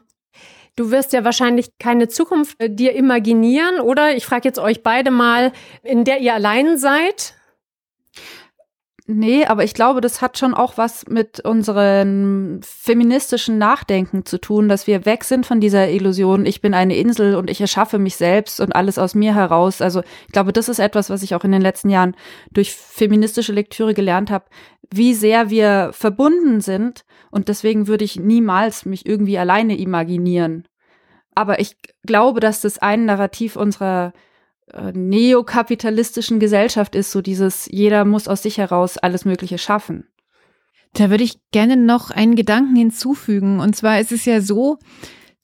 Du 0.75 0.91
wirst 0.91 1.13
ja 1.13 1.23
wahrscheinlich 1.23 1.77
keine 1.77 2.07
Zukunft 2.07 2.61
äh, 2.61 2.69
dir 2.69 2.93
imaginieren, 2.95 3.79
oder? 3.79 4.15
Ich 4.15 4.25
frage 4.25 4.47
jetzt 4.47 4.59
euch 4.59 4.83
beide 4.83 5.11
mal, 5.11 5.51
in 5.83 6.03
der 6.03 6.19
ihr 6.19 6.33
allein 6.33 6.77
seid. 6.77 7.35
Nee, 9.11 9.45
aber 9.45 9.63
ich 9.63 9.73
glaube, 9.73 10.01
das 10.01 10.21
hat 10.21 10.37
schon 10.37 10.53
auch 10.53 10.77
was 10.77 11.07
mit 11.07 11.39
unserem 11.39 12.59
feministischen 12.63 13.57
Nachdenken 13.57 14.23
zu 14.23 14.39
tun, 14.39 14.69
dass 14.69 14.85
wir 14.85 15.03
weg 15.03 15.23
sind 15.23 15.47
von 15.47 15.59
dieser 15.59 15.89
Illusion, 15.89 16.45
ich 16.45 16.61
bin 16.61 16.75
eine 16.75 16.95
Insel 16.95 17.35
und 17.35 17.49
ich 17.49 17.59
erschaffe 17.59 17.97
mich 17.97 18.17
selbst 18.17 18.59
und 18.59 18.75
alles 18.75 18.99
aus 18.99 19.15
mir 19.15 19.33
heraus. 19.33 19.81
Also 19.81 20.01
ich 20.27 20.31
glaube, 20.31 20.53
das 20.53 20.69
ist 20.69 20.77
etwas, 20.77 21.09
was 21.09 21.23
ich 21.23 21.33
auch 21.33 21.43
in 21.43 21.51
den 21.51 21.61
letzten 21.63 21.89
Jahren 21.89 22.15
durch 22.51 22.71
feministische 22.71 23.51
Lektüre 23.51 23.95
gelernt 23.95 24.29
habe. 24.29 24.45
wie 24.93 25.15
sehr 25.15 25.49
wir 25.49 25.89
verbunden 25.91 26.61
sind. 26.61 27.03
Und 27.31 27.47
deswegen 27.47 27.87
würde 27.87 28.05
ich 28.05 28.19
niemals 28.19 28.85
mich 28.85 29.05
irgendwie 29.05 29.37
alleine 29.37 29.77
imaginieren. 29.77 30.67
Aber 31.35 31.59
ich 31.59 31.77
glaube, 32.05 32.39
dass 32.39 32.61
das 32.61 32.79
ein 32.79 33.05
Narrativ 33.05 33.55
unserer 33.55 34.13
äh, 34.73 34.91
neokapitalistischen 34.91 36.39
Gesellschaft 36.39 36.95
ist, 36.95 37.11
so 37.11 37.21
dieses, 37.21 37.67
jeder 37.71 38.05
muss 38.05 38.27
aus 38.27 38.43
sich 38.43 38.57
heraus 38.57 38.97
alles 38.97 39.25
Mögliche 39.25 39.57
schaffen. 39.57 40.07
Da 40.93 41.09
würde 41.09 41.23
ich 41.23 41.39
gerne 41.51 41.77
noch 41.77 42.11
einen 42.11 42.35
Gedanken 42.35 42.75
hinzufügen. 42.75 43.59
Und 43.59 43.75
zwar 43.75 43.99
ist 43.99 44.11
es 44.11 44.25
ja 44.25 44.41
so, 44.41 44.79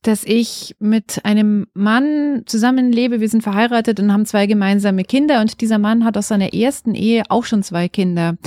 dass 0.02 0.24
ich 0.24 0.76
mit 0.80 1.22
einem 1.24 1.68
Mann 1.74 2.44
zusammenlebe. 2.46 3.22
Wir 3.22 3.30
sind 3.30 3.42
verheiratet 3.42 4.00
und 4.00 4.12
haben 4.12 4.26
zwei 4.26 4.46
gemeinsame 4.46 5.04
Kinder. 5.04 5.42
Und 5.42 5.62
dieser 5.62 5.80
Mann 5.80 6.06
hat 6.06 6.18
aus 6.18 6.28
seiner 6.28 6.54
ersten 6.54 6.94
Ehe 6.94 7.24
auch 7.30 7.46
schon 7.46 7.64
zwei 7.64 7.90
Kinder. 7.90 8.38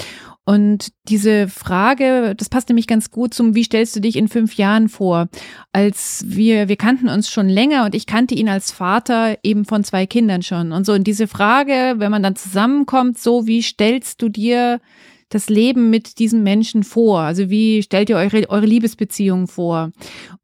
Und 0.49 0.95
diese 1.07 1.47
Frage, 1.47 2.35
das 2.35 2.49
passt 2.49 2.71
nämlich 2.71 2.87
ganz 2.87 3.11
gut 3.11 3.35
zum, 3.35 3.55
wie 3.55 3.65
stellst 3.65 3.95
du 3.95 4.01
dich 4.01 4.17
in 4.17 4.29
fünf 4.29 4.55
Jahren 4.55 4.89
vor? 4.89 5.29
Als 5.73 6.25
wir, 6.27 6.71
wir 6.71 6.77
kannten 6.77 7.11
uns 7.11 7.29
schon 7.29 7.51
länger 7.51 7.85
und 7.85 7.95
ich 7.95 8.07
kannte 8.07 8.35
ihn 8.35 8.49
als 8.49 8.73
Vater 8.73 9.37
eben 9.43 9.67
von 9.67 9.85
zwei 9.85 10.07
Kindern 10.07 10.41
schon. 10.41 10.73
Und 10.73 10.87
so, 10.87 10.95
und 10.95 11.07
diese 11.07 11.27
Frage, 11.27 11.97
wenn 11.99 12.11
man 12.11 12.23
dann 12.23 12.35
zusammenkommt, 12.35 13.19
so, 13.19 13.47
wie 13.47 13.61
stellst 13.61 14.23
du 14.23 14.31
dir 14.31 14.81
das 15.29 15.51
Leben 15.51 15.91
mit 15.91 16.19
diesem 16.19 16.45
Menschen 16.45 16.83
vor? 16.83 17.21
Also 17.21 17.51
wie 17.51 17.83
stellt 17.83 18.09
ihr 18.09 18.17
eure, 18.17 18.49
eure 18.49 18.65
Liebesbeziehung 18.65 19.49
vor? 19.49 19.93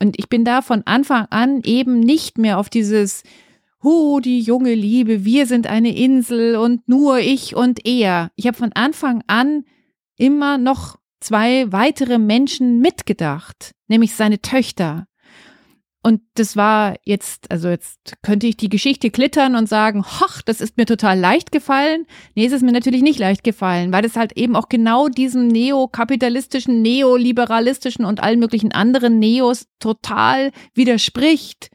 Und 0.02 0.18
ich 0.18 0.28
bin 0.28 0.44
da 0.44 0.60
von 0.60 0.82
Anfang 0.84 1.28
an 1.30 1.62
eben 1.64 2.00
nicht 2.00 2.36
mehr 2.36 2.58
auf 2.58 2.68
dieses, 2.68 3.22
Hu, 3.82 4.20
die 4.20 4.40
junge 4.40 4.74
Liebe, 4.74 5.24
wir 5.24 5.46
sind 5.46 5.66
eine 5.66 5.96
Insel 5.96 6.56
und 6.56 6.86
nur 6.90 7.20
ich 7.20 7.56
und 7.56 7.86
er. 7.86 8.30
Ich 8.36 8.46
habe 8.46 8.56
von 8.58 8.72
Anfang 8.74 9.24
an 9.28 9.64
immer 10.16 10.58
noch 10.58 10.96
zwei 11.20 11.70
weitere 11.72 12.18
Menschen 12.18 12.80
mitgedacht, 12.80 13.72
nämlich 13.88 14.14
seine 14.14 14.40
Töchter. 14.40 15.06
Und 16.06 16.20
das 16.34 16.54
war 16.54 16.96
jetzt, 17.04 17.50
also 17.50 17.70
jetzt 17.70 18.16
könnte 18.20 18.46
ich 18.46 18.58
die 18.58 18.68
Geschichte 18.68 19.10
klittern 19.10 19.56
und 19.56 19.70
sagen, 19.70 20.04
hoch, 20.04 20.42
das 20.44 20.60
ist 20.60 20.76
mir 20.76 20.84
total 20.84 21.18
leicht 21.18 21.50
gefallen. 21.50 22.04
Nee, 22.34 22.44
es 22.44 22.52
ist 22.52 22.60
mir 22.60 22.72
natürlich 22.72 23.00
nicht 23.00 23.18
leicht 23.18 23.42
gefallen, 23.42 23.90
weil 23.90 24.02
das 24.02 24.14
halt 24.14 24.36
eben 24.36 24.54
auch 24.54 24.68
genau 24.68 25.08
diesem 25.08 25.48
neokapitalistischen, 25.48 26.82
neoliberalistischen 26.82 28.04
und 28.04 28.22
allen 28.22 28.38
möglichen 28.38 28.70
anderen 28.70 29.18
Neos 29.18 29.66
total 29.78 30.50
widerspricht. 30.74 31.70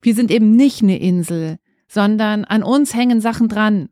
Wir 0.00 0.14
sind 0.14 0.30
eben 0.30 0.52
nicht 0.52 0.82
eine 0.82 0.98
Insel, 0.98 1.58
sondern 1.88 2.46
an 2.46 2.62
uns 2.62 2.94
hängen 2.94 3.20
Sachen 3.20 3.48
dran. 3.48 3.90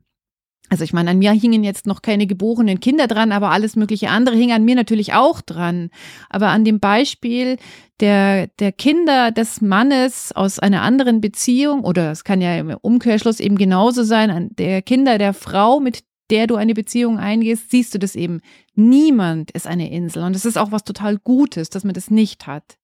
Also 0.69 0.85
ich 0.85 0.93
meine, 0.93 1.11
an 1.11 1.19
mir 1.19 1.33
hingen 1.33 1.63
jetzt 1.63 1.87
noch 1.87 2.03
keine 2.03 2.27
geborenen 2.27 2.81
Kinder 2.81 3.07
dran, 3.07 3.33
aber 3.33 3.51
alles 3.51 3.77
mögliche 3.77 4.11
andere 4.11 4.37
hing 4.37 4.53
an 4.53 4.65
mir 4.65 4.75
natürlich 4.75 5.15
auch 5.15 5.41
dran. 5.41 5.91
Aber 6.29 6.49
an 6.49 6.65
dem 6.65 6.81
Beispiel 6.81 7.57
der, 8.01 8.49
der 8.59 8.73
Kinder 8.73 9.31
des 9.31 9.61
Mannes 9.61 10.33
aus 10.33 10.59
einer 10.59 10.83
anderen 10.83 11.21
Beziehung, 11.21 11.85
oder 11.85 12.11
es 12.11 12.25
kann 12.25 12.41
ja 12.41 12.57
im 12.59 12.77
Umkehrschluss 12.81 13.41
eben 13.41 13.57
genauso 13.57 14.03
sein, 14.03 14.31
an 14.31 14.49
der 14.59 14.83
Kinder 14.83 15.19
der 15.19 15.35
Frau, 15.35 15.81
mit 15.81 16.05
der 16.31 16.47
du 16.47 16.57
eine 16.57 16.75
Beziehung 16.75 17.19
eingehst, 17.19 17.71
siehst 17.71 17.95
du 17.95 17.99
das 17.99 18.17
eben. 18.17 18.41
Niemand 18.75 19.53
ist 19.53 19.67
eine 19.67 19.91
Insel. 19.91 20.25
Und 20.25 20.35
es 20.35 20.45
ist 20.45 20.59
auch 20.59 20.73
was 20.73 20.85
total 20.85 21.19
Gutes, 21.19 21.71
dass 21.71 21.85
man 21.85 21.95
das 21.95 22.11
nicht 22.11 22.47
hat. 22.47 22.79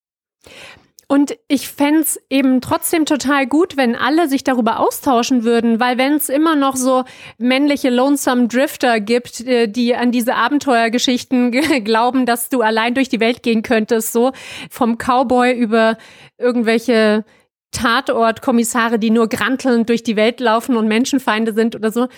Und 1.13 1.37
ich 1.47 1.69
fände 1.69 2.07
eben 2.31 2.63
trotzdem 2.63 3.05
total 3.05 3.47
gut, 3.47 3.77
wenn 3.77 3.97
alle 3.97 4.31
sich 4.31 4.45
darüber 4.45 4.81
austauschen 4.81 5.45
würden, 5.45 5.79
weil 5.79 5.99
wenn 5.99 6.15
es 6.15 6.31
immer 6.31 6.57
noch 6.57 6.75
so 6.75 7.05
männliche 7.37 7.91
Lonesome 7.91 8.49
Drifter 8.49 8.99
gibt, 8.99 9.43
äh, 9.43 9.69
die 9.69 9.95
an 9.95 10.11
diese 10.11 10.37
Abenteuergeschichten 10.37 11.51
glauben, 11.85 12.25
dass 12.25 12.49
du 12.49 12.63
allein 12.63 12.95
durch 12.95 13.11
die 13.11 13.21
Welt 13.21 13.43
gehen 13.43 13.61
könntest, 13.61 14.11
so 14.11 14.33
vom 14.71 14.97
Cowboy 14.97 15.53
über 15.53 15.99
irgendwelche 16.39 17.27
Tatortkommissare, 17.73 18.99
die 18.99 19.11
nur 19.11 19.29
grantelnd 19.29 19.91
durch 19.91 20.03
die 20.03 20.17
Welt 20.17 20.41
laufen 20.41 20.79
und 20.79 20.89
Menschenfeinde 20.89 21.53
sind 21.53 21.77
oder 21.77 21.93
so. 21.93 22.09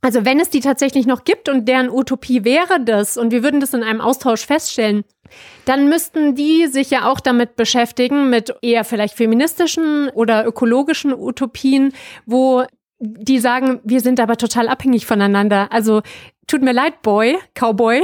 Also 0.00 0.24
wenn 0.24 0.38
es 0.38 0.50
die 0.50 0.60
tatsächlich 0.60 1.06
noch 1.06 1.24
gibt 1.24 1.48
und 1.48 1.66
deren 1.66 1.90
Utopie 1.90 2.44
wäre 2.44 2.80
das 2.84 3.16
und 3.16 3.32
wir 3.32 3.42
würden 3.42 3.60
das 3.60 3.74
in 3.74 3.82
einem 3.82 4.00
Austausch 4.00 4.46
feststellen, 4.46 5.04
dann 5.64 5.88
müssten 5.88 6.34
die 6.34 6.66
sich 6.68 6.90
ja 6.90 7.10
auch 7.10 7.20
damit 7.20 7.56
beschäftigen, 7.56 8.30
mit 8.30 8.54
eher 8.62 8.84
vielleicht 8.84 9.14
feministischen 9.14 10.08
oder 10.10 10.46
ökologischen 10.46 11.12
Utopien, 11.12 11.92
wo 12.26 12.64
die 13.00 13.38
sagen, 13.38 13.80
wir 13.84 14.00
sind 14.00 14.20
aber 14.20 14.36
total 14.36 14.68
abhängig 14.68 15.06
voneinander. 15.06 15.72
Also 15.72 16.02
tut 16.46 16.62
mir 16.62 16.72
leid, 16.72 17.02
Boy, 17.02 17.36
Cowboy. 17.54 18.02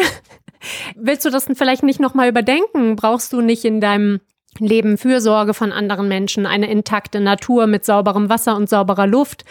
Willst 0.96 1.24
du 1.24 1.30
das 1.30 1.46
denn 1.46 1.56
vielleicht 1.56 1.82
nicht 1.82 2.00
nochmal 2.00 2.28
überdenken? 2.28 2.96
Brauchst 2.96 3.32
du 3.32 3.40
nicht 3.40 3.64
in 3.64 3.80
deinem 3.80 4.20
Leben 4.58 4.98
Fürsorge 4.98 5.52
von 5.52 5.72
anderen 5.72 6.08
Menschen, 6.08 6.46
eine 6.46 6.70
intakte 6.70 7.20
Natur 7.20 7.66
mit 7.66 7.84
sauberem 7.84 8.28
Wasser 8.28 8.56
und 8.56 8.68
sauberer 8.68 9.06
Luft? 9.06 9.44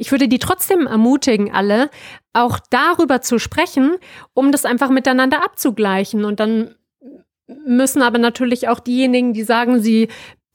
Ich 0.00 0.10
würde 0.10 0.28
die 0.28 0.38
trotzdem 0.38 0.86
ermutigen, 0.86 1.52
alle 1.52 1.90
auch 2.32 2.58
darüber 2.70 3.20
zu 3.20 3.38
sprechen, 3.38 3.96
um 4.32 4.50
das 4.50 4.64
einfach 4.64 4.88
miteinander 4.88 5.44
abzugleichen. 5.44 6.24
Und 6.24 6.40
dann 6.40 6.74
müssen 7.66 8.00
aber 8.00 8.16
natürlich 8.16 8.68
auch 8.68 8.80
diejenigen, 8.80 9.34
die 9.34 9.42
sagen, 9.42 9.82
sie 9.82 10.08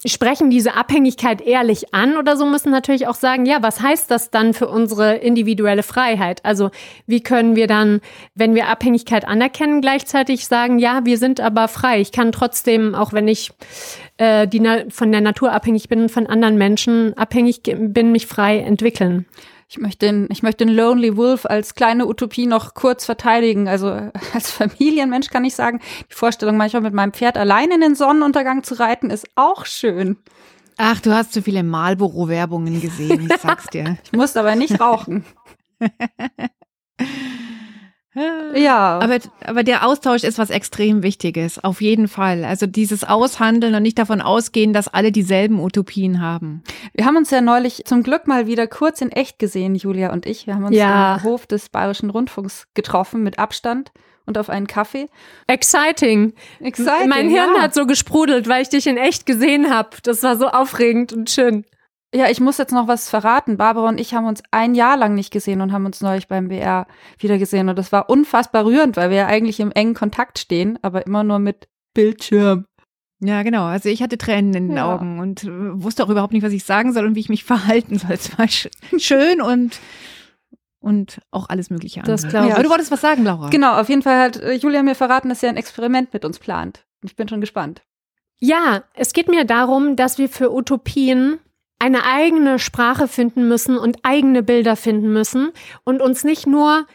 sprechen 0.06 0.50
diese 0.50 0.76
Abhängigkeit 0.76 1.42
ehrlich 1.42 1.94
an 1.94 2.18
oder 2.18 2.38
so, 2.38 2.46
müssen 2.46 2.72
natürlich 2.72 3.08
auch 3.08 3.16
sagen, 3.16 3.46
ja, 3.46 3.62
was 3.62 3.82
heißt 3.82 4.10
das 4.10 4.30
dann 4.30 4.54
für 4.54 4.68
unsere 4.68 5.16
individuelle 5.16 5.84
Freiheit? 5.84 6.44
Also 6.44 6.72
wie 7.08 7.22
können 7.22 7.56
wir 7.56 7.68
dann, 7.68 8.02
wenn 8.36 8.56
wir 8.56 8.68
Abhängigkeit 8.68 9.28
anerkennen, 9.28 9.82
gleichzeitig 9.82 10.48
sagen, 10.48 10.80
ja, 10.80 11.06
wir 11.06 11.18
sind 11.18 11.40
aber 11.40 11.68
frei. 11.68 12.02
Ich 12.02 12.12
kann 12.12 12.32
trotzdem, 12.32 12.96
auch 12.96 13.14
wenn 13.14 13.28
ich 13.28 13.52
äh, 14.18 14.48
die 14.48 14.62
von 14.90 15.12
der 15.12 15.22
Natur 15.22 15.52
abhängig 15.52 15.90
bin, 15.90 16.10
von 16.10 16.28
anderen 16.28 16.58
Menschen 16.58 17.18
abhängig 17.18 17.62
bin, 17.64 18.12
mich 18.12 18.28
frei 18.28 18.60
entwickeln. 18.60 19.26
Ich 19.68 19.80
möchte, 19.80 20.06
den, 20.06 20.28
ich 20.32 20.44
möchte 20.44 20.66
den 20.66 20.76
Lonely 20.76 21.18
Wolf 21.18 21.46
als 21.46 21.74
kleine 21.74 22.06
Utopie 22.06 22.46
noch 22.46 22.76
kurz 22.76 23.06
verteidigen. 23.06 23.68
Also 23.68 23.88
als 24.34 24.52
Familienmensch 24.52 25.30
kann 25.30 25.44
ich 25.44 25.56
sagen, 25.56 25.80
die 26.10 26.14
Vorstellung, 26.14 26.58
manchmal 26.58 26.84
mit 26.84 26.94
meinem 26.94 27.14
Pferd 27.14 27.38
allein 27.38 27.72
in 27.72 27.82
den 27.82 27.96
Sonnenuntergang 27.96 28.64
zu 28.64 28.80
reiten, 28.80 29.10
ist 29.10 29.28
auch 29.36 29.66
schön. 29.66 30.18
Ach, 30.78 31.00
du 31.00 31.14
hast 31.14 31.34
zu 31.34 31.42
viele 31.42 31.64
Marlboro-Werbungen 31.64 32.82
gesehen, 32.82 33.30
ich 33.30 33.38
sag's 33.42 33.68
dir. 33.68 33.98
ich 34.04 34.12
muss 34.12 34.36
aber 34.36 34.56
nicht 34.56 34.80
rauchen. 34.80 35.26
Ja. 38.56 39.00
Aber, 39.00 39.18
aber 39.44 39.64
der 39.64 39.86
Austausch 39.86 40.24
ist 40.24 40.38
was 40.38 40.50
extrem 40.50 41.04
Wichtiges, 41.04 41.62
auf 41.64 41.82
jeden 41.82 42.08
Fall. 42.08 42.46
Also 42.46 42.66
dieses 42.66 43.04
Aushandeln 43.04 43.76
und 43.76 43.84
nicht 43.84 44.00
davon 44.00 44.22
ausgehen, 44.22 44.72
dass 44.74 44.88
alle 44.88 45.12
dieselben 45.12 45.60
Utopien 45.60 46.22
haben. 46.22 46.64
Wir 46.94 47.06
haben 47.06 47.18
uns 47.18 47.30
ja 47.32 47.42
neulich 47.42 47.84
zum 47.86 48.04
Glück 48.04 48.28
mal 48.28 48.48
wieder 48.48 48.68
kurz 48.68 49.02
in 49.02 49.12
echt 49.12 49.38
gesehen, 49.38 49.76
Julia 49.76 50.14
und 50.14 50.26
ich. 50.26 50.48
Wir 50.48 50.56
haben 50.56 50.64
uns 50.66 50.76
ja. 50.76 51.18
im 51.18 51.24
Hof 51.24 51.46
des 51.46 51.70
Bayerischen 51.70 52.10
Rundfunks 52.10 52.68
getroffen 52.74 53.22
mit 53.22 53.38
Abstand 53.38 53.92
und 54.26 54.38
auf 54.38 54.50
einen 54.50 54.68
Kaffee. 54.68 55.10
Exciting. 55.48 56.34
Exciting. 56.60 57.10
Mein 57.10 57.30
Hirn 57.30 57.56
ja. 57.56 57.62
hat 57.62 57.74
so 57.74 57.86
gesprudelt, 57.86 58.48
weil 58.48 58.62
ich 58.62 58.70
dich 58.70 58.88
in 58.88 58.98
echt 58.98 59.26
gesehen 59.26 59.70
habe. 59.70 59.90
Das 60.04 60.24
war 60.24 60.38
so 60.38 60.48
aufregend 60.48 61.14
und 61.14 61.30
schön. 61.30 61.66
Ja, 62.16 62.30
ich 62.30 62.40
muss 62.40 62.58
jetzt 62.58 62.72
noch 62.72 62.88
was 62.88 63.10
verraten. 63.10 63.58
Barbara 63.58 63.90
und 63.90 64.00
ich 64.00 64.14
haben 64.14 64.26
uns 64.26 64.42
ein 64.52 64.74
Jahr 64.74 64.96
lang 64.96 65.16
nicht 65.16 65.32
gesehen 65.32 65.60
und 65.60 65.74
haben 65.74 65.86
uns 65.86 66.00
neulich 66.00 66.30
beim 66.30 66.48
BR 66.48 66.88
wieder 67.20 67.38
gesehen. 67.38 67.68
Und 67.68 67.78
das 67.78 67.92
war 67.92 68.10
unfassbar 68.10 68.66
rührend, 68.66 68.96
weil 68.96 69.10
wir 69.10 69.18
ja 69.18 69.28
eigentlich 69.28 69.60
im 69.60 69.72
engen 69.72 69.96
Kontakt 69.96 70.40
stehen, 70.40 70.80
aber 70.82 71.06
immer 71.06 71.26
nur 71.26 71.40
mit 71.40 71.68
Bildschirm. 71.94 72.68
Ja, 73.20 73.44
genau. 73.44 73.66
Also 73.66 73.90
ich 73.90 74.02
hatte 74.02 74.18
Tränen 74.18 74.54
in 74.54 74.68
den 74.70 74.78
ja. 74.78 74.94
Augen 74.94 75.20
und 75.20 75.44
äh, 75.44 75.50
wusste 75.50 76.06
auch 76.06 76.10
überhaupt 76.10 76.32
nicht, 76.32 76.44
was 76.44 76.54
ich 76.54 76.64
sagen 76.64 76.94
soll 76.94 77.06
und 77.06 77.16
wie 77.16 77.22
ich 77.22 77.30
mich 77.30 77.44
verhalten 77.46 78.00
soll. 78.00 78.12
Es 78.12 78.38
war 78.38 78.48
schön 78.48 79.42
und 79.42 79.80
und 80.80 81.20
auch 81.32 81.50
alles 81.50 81.70
mögliche 81.70 82.00
andere. 82.00 82.14
Das 82.14 82.28
glaube 82.28 82.48
ich. 82.48 82.54
Aber 82.54 82.64
du 82.64 82.70
wolltest 82.70 82.92
was 82.92 83.02
sagen, 83.02 83.24
Laura. 83.24 83.50
Genau, 83.50 83.78
auf 83.78 83.90
jeden 83.90 84.04
Fall 84.04 84.22
hat 84.22 84.38
äh, 84.38 84.54
Julia 84.54 84.84
mir 84.84 84.96
verraten, 84.96 85.30
dass 85.30 85.42
sie 85.42 85.48
ein 85.48 85.58
Experiment 85.58 86.14
mit 86.14 86.24
uns 86.24 86.40
plant. 86.40 86.86
Ich 87.04 87.16
bin 87.16 87.28
schon 87.28 87.42
gespannt. 87.42 87.82
Ja, 88.40 88.84
es 88.94 89.14
geht 89.14 89.28
mir 89.28 89.46
darum, 89.46 89.96
dass 89.96 90.18
wir 90.18 90.30
für 90.30 90.54
Utopien 90.54 91.40
eine 91.80 92.06
eigene 92.06 92.60
Sprache 92.60 93.08
finden 93.08 93.48
müssen 93.48 93.78
und 93.78 93.98
eigene 94.04 94.44
Bilder 94.44 94.76
finden 94.76 95.12
müssen 95.12 95.52
und 95.84 96.02
uns 96.02 96.24
nicht 96.24 96.48
nur 96.48 96.88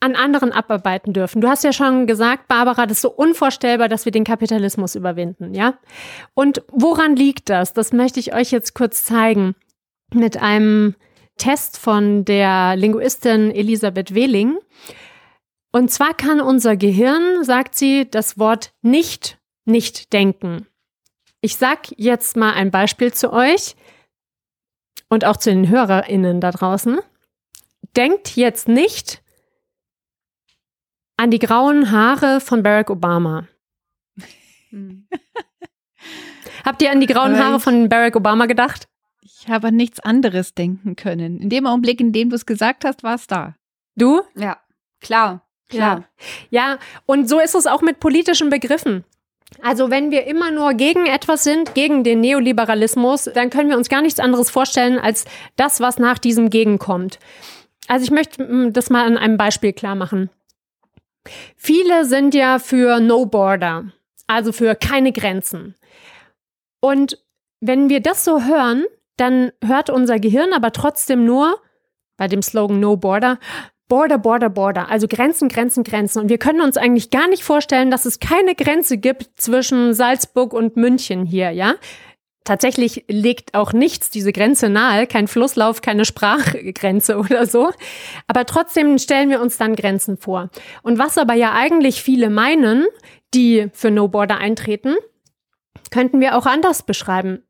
an 0.00 0.14
anderen 0.14 0.52
abarbeiten 0.52 1.12
dürfen. 1.12 1.42
Du 1.42 1.48
hast 1.48 1.62
ja 1.62 1.72
schon 1.72 2.06
gesagt, 2.06 2.48
Barbara, 2.48 2.86
das 2.86 2.98
ist 2.98 3.02
so 3.02 3.10
unvorstellbar, 3.10 3.88
dass 3.88 4.06
wir 4.06 4.12
den 4.12 4.24
Kapitalismus 4.24 4.94
überwinden, 4.94 5.52
ja? 5.52 5.78
Und 6.32 6.62
woran 6.68 7.16
liegt 7.16 7.50
das? 7.50 7.74
Das 7.74 7.92
möchte 7.92 8.18
ich 8.18 8.34
euch 8.34 8.50
jetzt 8.50 8.74
kurz 8.74 9.04
zeigen 9.04 9.54
mit 10.14 10.40
einem 10.40 10.94
Test 11.36 11.76
von 11.76 12.24
der 12.24 12.76
Linguistin 12.76 13.50
Elisabeth 13.50 14.14
Wehling. 14.14 14.56
Und 15.70 15.90
zwar 15.90 16.14
kann 16.14 16.40
unser 16.40 16.76
Gehirn, 16.76 17.44
sagt 17.44 17.74
sie, 17.74 18.08
das 18.10 18.38
Wort 18.38 18.72
nicht 18.80 19.38
nicht 19.70 20.12
denken. 20.12 20.66
Ich 21.40 21.56
sag 21.56 21.88
jetzt 21.96 22.36
mal 22.36 22.52
ein 22.52 22.70
Beispiel 22.70 23.14
zu 23.14 23.32
euch 23.32 23.74
und 25.10 25.26
auch 25.26 25.36
zu 25.36 25.50
den 25.50 25.68
HörerInnen 25.68 26.40
da 26.40 26.50
draußen. 26.52 27.00
Denkt 27.96 28.36
jetzt 28.36 28.68
nicht 28.68 29.22
an 31.16 31.30
die 31.30 31.38
grauen 31.38 31.90
Haare 31.90 32.40
von 32.40 32.62
Barack 32.62 32.88
Obama. 32.88 33.46
Habt 36.64 36.80
ihr 36.80 36.90
an 36.90 37.00
die 37.00 37.06
grauen 37.06 37.38
Haare 37.38 37.60
von 37.60 37.90
Barack 37.90 38.16
Obama 38.16 38.46
gedacht? 38.46 38.88
Ich 39.22 39.48
habe 39.48 39.68
an 39.68 39.76
nichts 39.76 40.00
anderes 40.00 40.54
denken 40.54 40.96
können. 40.96 41.38
In 41.40 41.50
dem 41.50 41.66
Augenblick, 41.66 42.00
in 42.00 42.12
dem 42.12 42.30
du 42.30 42.36
es 42.36 42.46
gesagt 42.46 42.84
hast, 42.84 43.02
war 43.02 43.16
es 43.16 43.26
da. 43.26 43.54
Du? 43.96 44.22
Ja, 44.34 44.58
klar, 45.00 45.46
klar. 45.68 46.08
Ja. 46.50 46.72
ja, 46.72 46.78
und 47.06 47.28
so 47.28 47.40
ist 47.40 47.54
es 47.54 47.66
auch 47.66 47.82
mit 47.82 48.00
politischen 48.00 48.48
Begriffen. 48.48 49.04
Also 49.62 49.90
wenn 49.90 50.10
wir 50.10 50.26
immer 50.26 50.50
nur 50.50 50.74
gegen 50.74 51.06
etwas 51.06 51.44
sind, 51.44 51.74
gegen 51.74 52.04
den 52.04 52.20
Neoliberalismus, 52.20 53.24
dann 53.34 53.50
können 53.50 53.68
wir 53.68 53.76
uns 53.76 53.88
gar 53.88 54.00
nichts 54.00 54.20
anderes 54.20 54.50
vorstellen 54.50 54.98
als 54.98 55.24
das, 55.56 55.80
was 55.80 55.98
nach 55.98 56.18
diesem 56.18 56.50
Gegenkommt. 56.50 57.18
Also 57.88 58.04
ich 58.04 58.10
möchte 58.10 58.42
mm, 58.42 58.72
das 58.72 58.90
mal 58.90 59.04
an 59.04 59.18
einem 59.18 59.36
Beispiel 59.36 59.72
klar 59.72 59.94
machen. 59.94 60.30
Viele 61.56 62.04
sind 62.04 62.34
ja 62.34 62.58
für 62.58 63.00
No 63.00 63.26
Border, 63.26 63.92
also 64.26 64.52
für 64.52 64.74
keine 64.74 65.12
Grenzen. 65.12 65.74
Und 66.80 67.18
wenn 67.60 67.90
wir 67.90 68.00
das 68.00 68.24
so 68.24 68.44
hören, 68.44 68.84
dann 69.16 69.52
hört 69.62 69.90
unser 69.90 70.18
Gehirn 70.18 70.52
aber 70.54 70.72
trotzdem 70.72 71.26
nur 71.26 71.60
bei 72.16 72.26
dem 72.26 72.42
Slogan 72.42 72.80
No 72.80 72.96
Border, 72.96 73.38
Border, 73.90 74.18
Border, 74.18 74.48
Border, 74.48 74.88
also 74.88 75.08
Grenzen, 75.08 75.48
Grenzen, 75.48 75.82
Grenzen. 75.82 76.22
Und 76.22 76.28
wir 76.28 76.38
können 76.38 76.60
uns 76.60 76.76
eigentlich 76.76 77.10
gar 77.10 77.28
nicht 77.28 77.42
vorstellen, 77.42 77.90
dass 77.90 78.04
es 78.04 78.20
keine 78.20 78.54
Grenze 78.54 78.98
gibt 78.98 79.40
zwischen 79.40 79.94
Salzburg 79.94 80.52
und 80.54 80.76
München 80.76 81.26
hier, 81.26 81.50
ja? 81.50 81.74
Tatsächlich 82.44 83.04
legt 83.08 83.54
auch 83.54 83.72
nichts 83.72 84.08
diese 84.08 84.32
Grenze 84.32 84.68
nahe, 84.68 85.08
kein 85.08 85.26
Flusslauf, 85.26 85.82
keine 85.82 86.04
Sprachgrenze 86.04 87.18
oder 87.18 87.46
so. 87.46 87.72
Aber 88.28 88.46
trotzdem 88.46 88.96
stellen 88.98 89.28
wir 89.28 89.42
uns 89.42 89.58
dann 89.58 89.74
Grenzen 89.74 90.16
vor. 90.16 90.50
Und 90.82 90.98
was 90.98 91.18
aber 91.18 91.34
ja 91.34 91.52
eigentlich 91.52 92.00
viele 92.00 92.30
meinen, 92.30 92.86
die 93.34 93.70
für 93.72 93.90
No 93.90 94.06
Border 94.06 94.38
eintreten, 94.38 94.94
könnten 95.90 96.20
wir 96.20 96.36
auch 96.36 96.46
anders 96.46 96.84
beschreiben. 96.84 97.42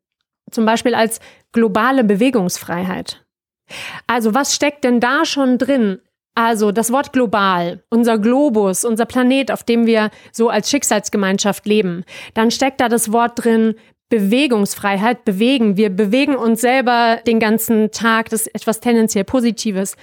Zum 0.49 0.65
Beispiel 0.65 0.95
als 0.95 1.19
globale 1.51 2.03
Bewegungsfreiheit. 2.03 3.23
Also 4.07 4.33
was 4.33 4.55
steckt 4.55 4.83
denn 4.83 4.99
da 4.99 5.23
schon 5.23 5.59
drin? 5.59 6.01
Also 6.33 6.71
das 6.71 6.91
Wort 6.91 7.11
global, 7.11 7.83
unser 7.89 8.17
Globus, 8.17 8.85
unser 8.85 9.05
Planet, 9.05 9.51
auf 9.51 9.63
dem 9.63 9.85
wir 9.85 10.11
so 10.31 10.49
als 10.49 10.69
Schicksalsgemeinschaft 10.69 11.65
leben. 11.65 12.05
Dann 12.33 12.51
steckt 12.51 12.79
da 12.79 12.87
das 12.87 13.11
Wort 13.11 13.43
drin 13.43 13.75
Bewegungsfreiheit, 14.09 15.25
bewegen. 15.25 15.77
Wir 15.77 15.89
bewegen 15.89 16.35
uns 16.35 16.61
selber 16.61 17.19
den 17.25 17.39
ganzen 17.39 17.91
Tag, 17.91 18.29
das 18.29 18.41
ist 18.41 18.55
etwas 18.55 18.79
tendenziell 18.79 19.23
Positives. 19.23 19.95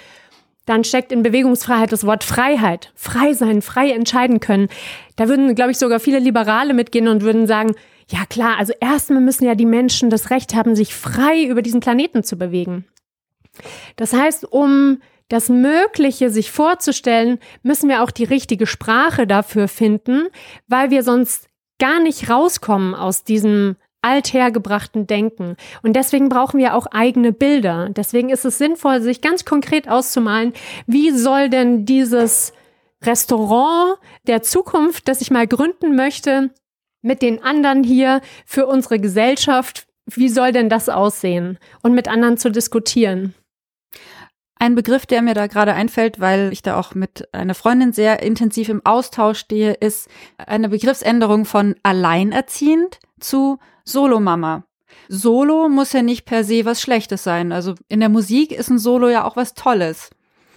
Dann 0.65 0.85
steckt 0.85 1.13
in 1.13 1.23
Bewegungsfreiheit 1.23 1.93
das 1.93 2.05
Wort 2.05 2.25
Freiheit. 2.25 2.93
Frei 2.95 3.33
sein, 3.33 3.63
frei 3.63 3.91
entscheiden 3.91 4.41
können. 4.41 4.69
Da 5.17 5.29
würden, 5.29 5.55
glaube 5.55 5.71
ich, 5.71 5.79
sogar 5.79 6.01
viele 6.01 6.19
Liberale 6.19 6.75
mitgehen 6.75 7.09
und 7.09 7.23
würden 7.23 7.47
sagen, 7.47 7.75
ja 8.11 8.25
klar, 8.27 8.59
also 8.59 8.73
erstmal 8.81 9.21
müssen 9.21 9.45
ja 9.45 9.55
die 9.55 9.67
Menschen 9.67 10.11
das 10.11 10.31
Recht 10.31 10.55
haben, 10.55 10.75
sich 10.75 10.95
frei 10.95 11.45
über 11.45 11.63
diesen 11.63 11.81
Planeten 11.81 12.23
zu 12.23 12.37
bewegen. 12.37 12.87
Das 13.97 14.13
heißt, 14.13 14.51
um 14.51 15.01
das 15.29 15.49
Mögliche 15.49 16.31
sich 16.31 16.51
vorzustellen, 16.51 17.39
müssen 17.63 17.89
wir 17.89 18.03
auch 18.03 18.11
die 18.11 18.25
richtige 18.25 18.67
Sprache 18.67 19.27
dafür 19.27 19.69
finden, 19.69 20.29
weil 20.67 20.91
wir 20.91 21.03
sonst 21.03 21.49
gar 21.79 22.01
nicht 22.01 22.31
rauskommen 22.31 22.95
aus 22.95 23.25
diesem 23.25 23.77
althergebrachten 24.01 25.07
Denken. 25.07 25.57
Und 25.83 25.95
deswegen 25.95 26.29
brauchen 26.29 26.59
wir 26.59 26.75
auch 26.75 26.87
eigene 26.87 27.33
Bilder. 27.33 27.89
Deswegen 27.91 28.31
ist 28.31 28.45
es 28.45 28.59
sinnvoll, 28.59 29.01
sich 29.01 29.21
ganz 29.21 29.45
konkret 29.45 29.89
auszumalen, 29.89 30.53
wie 30.87 31.11
soll 31.11 31.51
denn 31.51 31.85
dieses 31.85 32.53
Restaurant 33.05 33.99
der 34.27 34.43
Zukunft, 34.43 35.09
das 35.09 35.21
ich 35.21 35.31
mal 35.31 35.47
gründen 35.47 35.95
möchte, 35.95 36.51
mit 37.03 37.23
den 37.23 37.43
anderen 37.43 37.85
hier 37.85 38.21
für 38.45 38.67
unsere 38.67 38.99
Gesellschaft, 38.99 39.87
wie 40.07 40.29
soll 40.29 40.53
denn 40.53 40.69
das 40.69 40.89
aussehen? 40.89 41.59
Und 41.83 41.95
mit 41.95 42.09
anderen 42.09 42.39
zu 42.39 42.51
diskutieren. 42.51 43.35
Ein 44.61 44.75
Begriff, 44.75 45.07
der 45.07 45.23
mir 45.23 45.35
da 45.35 45.47
gerade 45.47 45.73
einfällt, 45.75 46.19
weil 46.19 46.53
ich 46.53 46.63
da 46.63 46.79
auch 46.79 46.95
mit 46.95 47.33
einer 47.33 47.55
Freundin 47.55 47.93
sehr 47.93 48.23
intensiv 48.23 48.69
im 48.69 48.85
Austausch 48.85 49.39
stehe, 49.39 49.73
ist 49.73 50.09
eine 50.37 50.69
Begriffsänderung 50.71 51.45
von 51.45 51.77
alleinerziehend 51.85 52.99
zu 53.21 53.59
Solomama. 53.85 54.65
Solo 55.09 55.69
muss 55.69 55.93
ja 55.93 56.03
nicht 56.03 56.25
per 56.25 56.43
se 56.43 56.65
was 56.65 56.83
Schlechtes 56.83 57.23
sein. 57.23 57.53
Also 57.53 57.75
in 57.89 58.01
der 58.01 58.09
Musik 58.09 58.53
ist 58.53 58.69
ein 58.69 58.79
Solo 58.79 59.09
ja 59.09 59.25
auch 59.25 59.37
was 59.37 59.55
Tolles. 59.55 60.11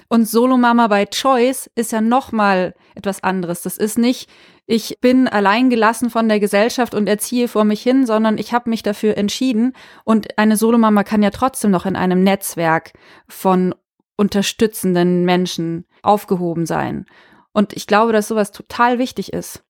Und 0.07 0.27
Solomama 0.27 0.87
by 0.87 1.05
Choice 1.05 1.69
ist 1.75 1.93
ja 1.93 2.01
nochmal 2.01 2.73
etwas 2.95 3.23
anderes. 3.23 3.61
Das 3.61 3.77
ist 3.77 3.97
nicht, 3.97 4.29
ich 4.65 4.97
bin 4.99 5.29
allein 5.29 5.69
gelassen 5.69 6.09
von 6.09 6.27
der 6.27 6.41
Gesellschaft 6.41 6.93
und 6.93 7.07
erziehe 7.07 7.47
vor 7.47 7.63
mich 7.63 7.81
hin, 7.81 8.05
sondern 8.05 8.37
ich 8.37 8.51
habe 8.51 8.69
mich 8.69 8.83
dafür 8.83 9.15
entschieden. 9.15 9.73
Und 10.03 10.37
eine 10.37 10.57
Solomama 10.57 11.05
kann 11.05 11.23
ja 11.23 11.29
trotzdem 11.29 11.71
noch 11.71 11.85
in 11.85 11.95
einem 11.95 12.23
Netzwerk 12.23 12.91
von 13.29 13.73
unterstützenden 14.21 15.25
Menschen 15.25 15.85
aufgehoben 16.03 16.67
sein. 16.67 17.07
Und 17.53 17.73
ich 17.73 17.87
glaube, 17.87 18.13
dass 18.13 18.27
sowas 18.27 18.51
total 18.51 18.99
wichtig 18.99 19.33
ist. 19.33 19.63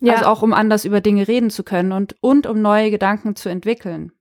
Ja. 0.00 0.12
Also 0.12 0.26
auch 0.26 0.42
um 0.42 0.52
anders 0.52 0.84
über 0.84 1.00
Dinge 1.00 1.26
reden 1.26 1.48
zu 1.48 1.64
können 1.64 1.92
und, 1.92 2.16
und 2.20 2.46
um 2.46 2.60
neue 2.60 2.90
Gedanken 2.90 3.34
zu 3.34 3.48
entwickeln. 3.48 4.12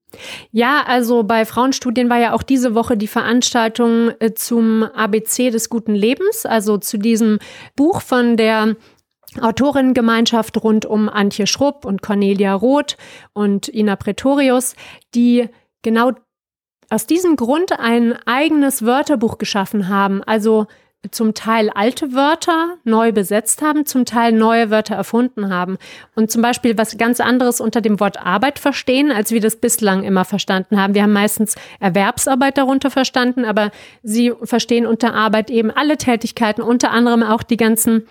Ja, 0.51 0.83
also 0.87 1.23
bei 1.23 1.43
Frauenstudien 1.43 2.09
war 2.09 2.17
ja 2.17 2.31
auch 2.31 2.43
diese 2.43 2.75
Woche 2.75 2.95
die 2.95 3.09
Veranstaltung 3.09 4.11
äh, 4.19 4.33
zum 4.33 4.83
ABC 4.83 5.49
des 5.49 5.69
guten 5.69 5.93
Lebens, 5.93 6.45
also 6.45 6.77
zu 6.77 6.97
diesem 6.97 7.39
Buch 7.75 8.01
von 8.01 8.37
der 8.37 8.77
Autorinnengemeinschaft 9.41 10.63
rund 10.63 10.85
um 10.85 11.09
Antje 11.09 11.45
Schrupp 11.45 11.83
und 11.83 12.01
Cornelia 12.01 12.53
Roth 12.53 12.95
und 13.33 13.67
Ina 13.67 13.97
Pretorius, 13.97 14.75
die 15.13 15.49
genau 15.81 16.13
aus 16.89 17.05
diesem 17.05 17.35
Grund 17.35 17.77
ein 17.79 18.17
eigenes 18.25 18.85
Wörterbuch 18.85 19.37
geschaffen 19.37 19.89
haben, 19.89 20.23
also 20.23 20.67
zum 21.11 21.33
Teil 21.33 21.69
alte 21.69 22.13
Wörter 22.13 22.77
neu 22.83 23.11
besetzt 23.11 23.61
haben, 23.61 23.85
zum 23.85 24.05
Teil 24.05 24.31
neue 24.31 24.71
Wörter 24.71 24.95
erfunden 24.95 25.49
haben 25.49 25.77
und 26.15 26.31
zum 26.31 26.41
Beispiel 26.41 26.77
was 26.77 26.97
ganz 26.97 27.19
anderes 27.19 27.61
unter 27.61 27.81
dem 27.81 27.99
Wort 27.99 28.17
Arbeit 28.25 28.59
verstehen, 28.59 29.11
als 29.11 29.31
wir 29.31 29.39
das 29.39 29.57
bislang 29.57 30.03
immer 30.03 30.25
verstanden 30.25 30.81
haben. 30.81 30.95
Wir 30.95 31.03
haben 31.03 31.13
meistens 31.13 31.55
Erwerbsarbeit 31.79 32.57
darunter 32.57 32.89
verstanden, 32.89 33.45
aber 33.45 33.71
sie 34.03 34.33
verstehen 34.43 34.85
unter 34.85 35.13
Arbeit 35.13 35.49
eben 35.49 35.71
alle 35.71 35.97
Tätigkeiten, 35.97 36.61
unter 36.61 36.91
anderem 36.91 37.23
auch 37.23 37.43
die 37.43 37.57
ganzen 37.57 38.07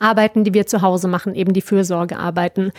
Arbeiten, 0.00 0.44
die 0.44 0.54
wir 0.54 0.66
zu 0.66 0.82
Hause 0.82 1.08
machen, 1.08 1.34
eben 1.34 1.52
die 1.52 1.60
Fürsorgearbeiten. 1.60 2.72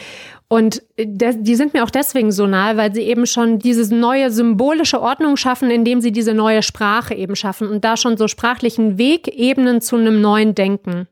Und 0.48 0.84
die 0.98 1.56
sind 1.56 1.74
mir 1.74 1.84
auch 1.84 1.90
deswegen 1.90 2.32
so 2.32 2.46
nahe, 2.46 2.78
weil 2.78 2.94
sie 2.94 3.02
eben 3.02 3.26
schon 3.26 3.60
diese 3.60 3.94
neue 3.94 4.32
symbolische 4.32 5.02
Ordnung 5.02 5.38
schaffen, 5.38 5.72
indem 5.72 6.02
sie 6.02 6.12
diese 6.12 6.34
neue 6.34 6.62
Sprache 6.62 7.16
eben 7.16 7.36
schaffen 7.36 7.68
und 7.68 7.84
da 7.84 7.98
schon 7.98 8.18
so 8.18 8.28
sprachlichen 8.28 8.98
Wegebenen 8.98 9.82
zu 9.82 9.96
einem 9.96 10.22
neuen 10.22 10.56
Denken. 10.56 11.08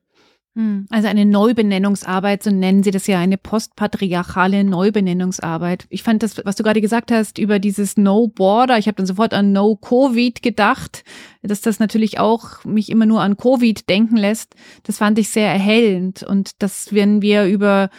Hm. 0.55 0.85
Also 0.91 1.07
eine 1.07 1.25
Neubenennungsarbeit, 1.25 2.43
so 2.43 2.51
nennen 2.51 2.83
Sie 2.83 2.91
das 2.91 3.07
ja, 3.07 3.17
eine 3.17 3.37
postpatriarchale 3.37 4.63
Neubenennungsarbeit. 4.63 5.87
Ich 5.89 6.03
fand 6.03 6.21
das, 6.21 6.45
was 6.45 6.55
du 6.55 6.63
gerade 6.63 6.81
gesagt 6.81 7.11
hast 7.11 7.39
über 7.39 7.57
dieses 7.57 7.97
No 7.97 8.27
Border, 8.27 8.77
ich 8.77 8.85
habe 8.85 8.95
dann 8.95 9.07
sofort 9.07 9.33
an 9.33 9.51
No 9.51 9.75
Covid 9.75 10.43
gedacht, 10.43 11.03
dass 11.41 11.61
das 11.61 11.79
natürlich 11.79 12.19
auch 12.19 12.63
mich 12.65 12.89
immer 12.89 13.07
nur 13.07 13.21
an 13.21 13.35
Covid 13.35 13.89
denken 13.89 14.15
lässt. 14.15 14.53
Das 14.83 14.99
fand 14.99 15.17
ich 15.17 15.29
sehr 15.29 15.47
erhellend 15.51 16.21
und 16.21 16.61
dass 16.61 16.93
wenn 16.93 17.23
wir 17.23 17.45
über, 17.45 17.89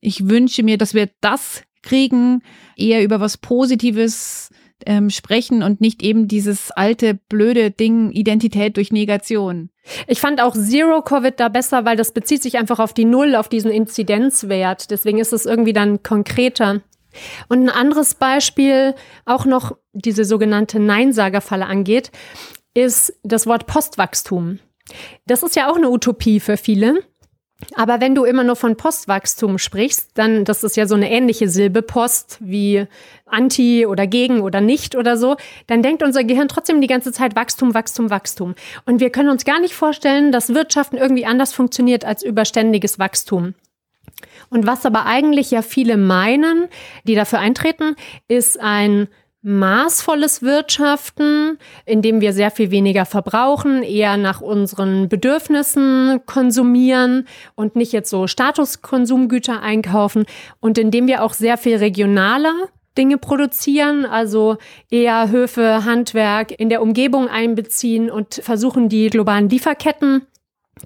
ich 0.00 0.28
wünsche 0.28 0.62
mir, 0.62 0.78
dass 0.78 0.94
wir 0.94 1.10
das 1.20 1.62
kriegen, 1.82 2.42
eher 2.76 3.02
über 3.02 3.18
was 3.18 3.38
Positives 3.38 4.50
ähm, 4.86 5.10
sprechen 5.10 5.62
und 5.62 5.80
nicht 5.80 6.02
eben 6.02 6.28
dieses 6.28 6.70
alte 6.70 7.14
blöde 7.14 7.70
Ding 7.70 8.10
Identität 8.10 8.76
durch 8.76 8.92
Negation. 8.92 9.70
Ich 10.06 10.20
fand 10.20 10.40
auch 10.40 10.54
Zero 10.54 11.02
Covid 11.02 11.38
da 11.38 11.48
besser, 11.48 11.84
weil 11.84 11.96
das 11.96 12.12
bezieht 12.12 12.42
sich 12.42 12.58
einfach 12.58 12.78
auf 12.78 12.94
die 12.94 13.04
Null, 13.04 13.34
auf 13.36 13.48
diesen 13.48 13.70
Inzidenzwert. 13.70 14.90
Deswegen 14.90 15.18
ist 15.18 15.32
es 15.32 15.46
irgendwie 15.46 15.72
dann 15.72 16.02
konkreter. 16.02 16.80
Und 17.48 17.62
ein 17.62 17.70
anderes 17.70 18.14
Beispiel, 18.14 18.94
auch 19.24 19.44
noch 19.44 19.76
diese 19.92 20.24
sogenannte 20.24 20.80
Neinsagerfalle 20.80 21.66
angeht, 21.66 22.10
ist 22.74 23.18
das 23.22 23.46
Wort 23.46 23.66
Postwachstum. 23.66 24.58
Das 25.26 25.42
ist 25.42 25.56
ja 25.56 25.70
auch 25.70 25.76
eine 25.76 25.90
Utopie 25.90 26.40
für 26.40 26.56
viele. 26.56 26.98
Aber 27.74 28.00
wenn 28.00 28.14
du 28.14 28.24
immer 28.24 28.44
nur 28.44 28.56
von 28.56 28.76
Postwachstum 28.76 29.58
sprichst, 29.58 30.10
dann, 30.14 30.44
das 30.44 30.64
ist 30.64 30.76
ja 30.76 30.86
so 30.86 30.94
eine 30.94 31.10
ähnliche 31.10 31.48
Silbe, 31.48 31.82
Post 31.82 32.38
wie 32.40 32.86
anti 33.26 33.86
oder 33.86 34.06
gegen 34.06 34.40
oder 34.40 34.60
nicht 34.60 34.96
oder 34.96 35.16
so, 35.16 35.36
dann 35.66 35.82
denkt 35.82 36.02
unser 36.02 36.24
Gehirn 36.24 36.48
trotzdem 36.48 36.80
die 36.80 36.86
ganze 36.86 37.12
Zeit 37.12 37.36
Wachstum, 37.36 37.74
Wachstum, 37.74 38.10
Wachstum. 38.10 38.54
Und 38.86 39.00
wir 39.00 39.10
können 39.10 39.28
uns 39.28 39.44
gar 39.44 39.60
nicht 39.60 39.74
vorstellen, 39.74 40.32
dass 40.32 40.54
Wirtschaften 40.54 40.96
irgendwie 40.96 41.26
anders 41.26 41.52
funktioniert 41.52 42.04
als 42.04 42.22
überständiges 42.22 42.98
Wachstum. 42.98 43.54
Und 44.50 44.66
was 44.66 44.86
aber 44.86 45.06
eigentlich 45.06 45.50
ja 45.50 45.62
viele 45.62 45.96
meinen, 45.96 46.68
die 47.04 47.14
dafür 47.14 47.40
eintreten, 47.40 47.96
ist 48.28 48.60
ein 48.60 49.08
maßvolles 49.44 50.42
Wirtschaften, 50.42 51.58
indem 51.84 52.22
wir 52.22 52.32
sehr 52.32 52.50
viel 52.50 52.70
weniger 52.70 53.04
verbrauchen, 53.04 53.82
eher 53.82 54.16
nach 54.16 54.40
unseren 54.40 55.08
Bedürfnissen 55.10 56.20
konsumieren 56.24 57.28
und 57.54 57.76
nicht 57.76 57.92
jetzt 57.92 58.08
so 58.08 58.26
Statuskonsumgüter 58.26 59.60
einkaufen 59.60 60.24
und 60.60 60.78
indem 60.78 61.06
wir 61.06 61.22
auch 61.22 61.34
sehr 61.34 61.58
viel 61.58 61.76
regionaler 61.76 62.54
Dinge 62.96 63.18
produzieren, 63.18 64.06
also 64.06 64.56
eher 64.90 65.30
Höfe, 65.30 65.84
Handwerk 65.84 66.58
in 66.58 66.70
der 66.70 66.80
Umgebung 66.80 67.28
einbeziehen 67.28 68.10
und 68.10 68.34
versuchen, 68.42 68.88
die 68.88 69.10
globalen 69.10 69.50
Lieferketten 69.50 70.26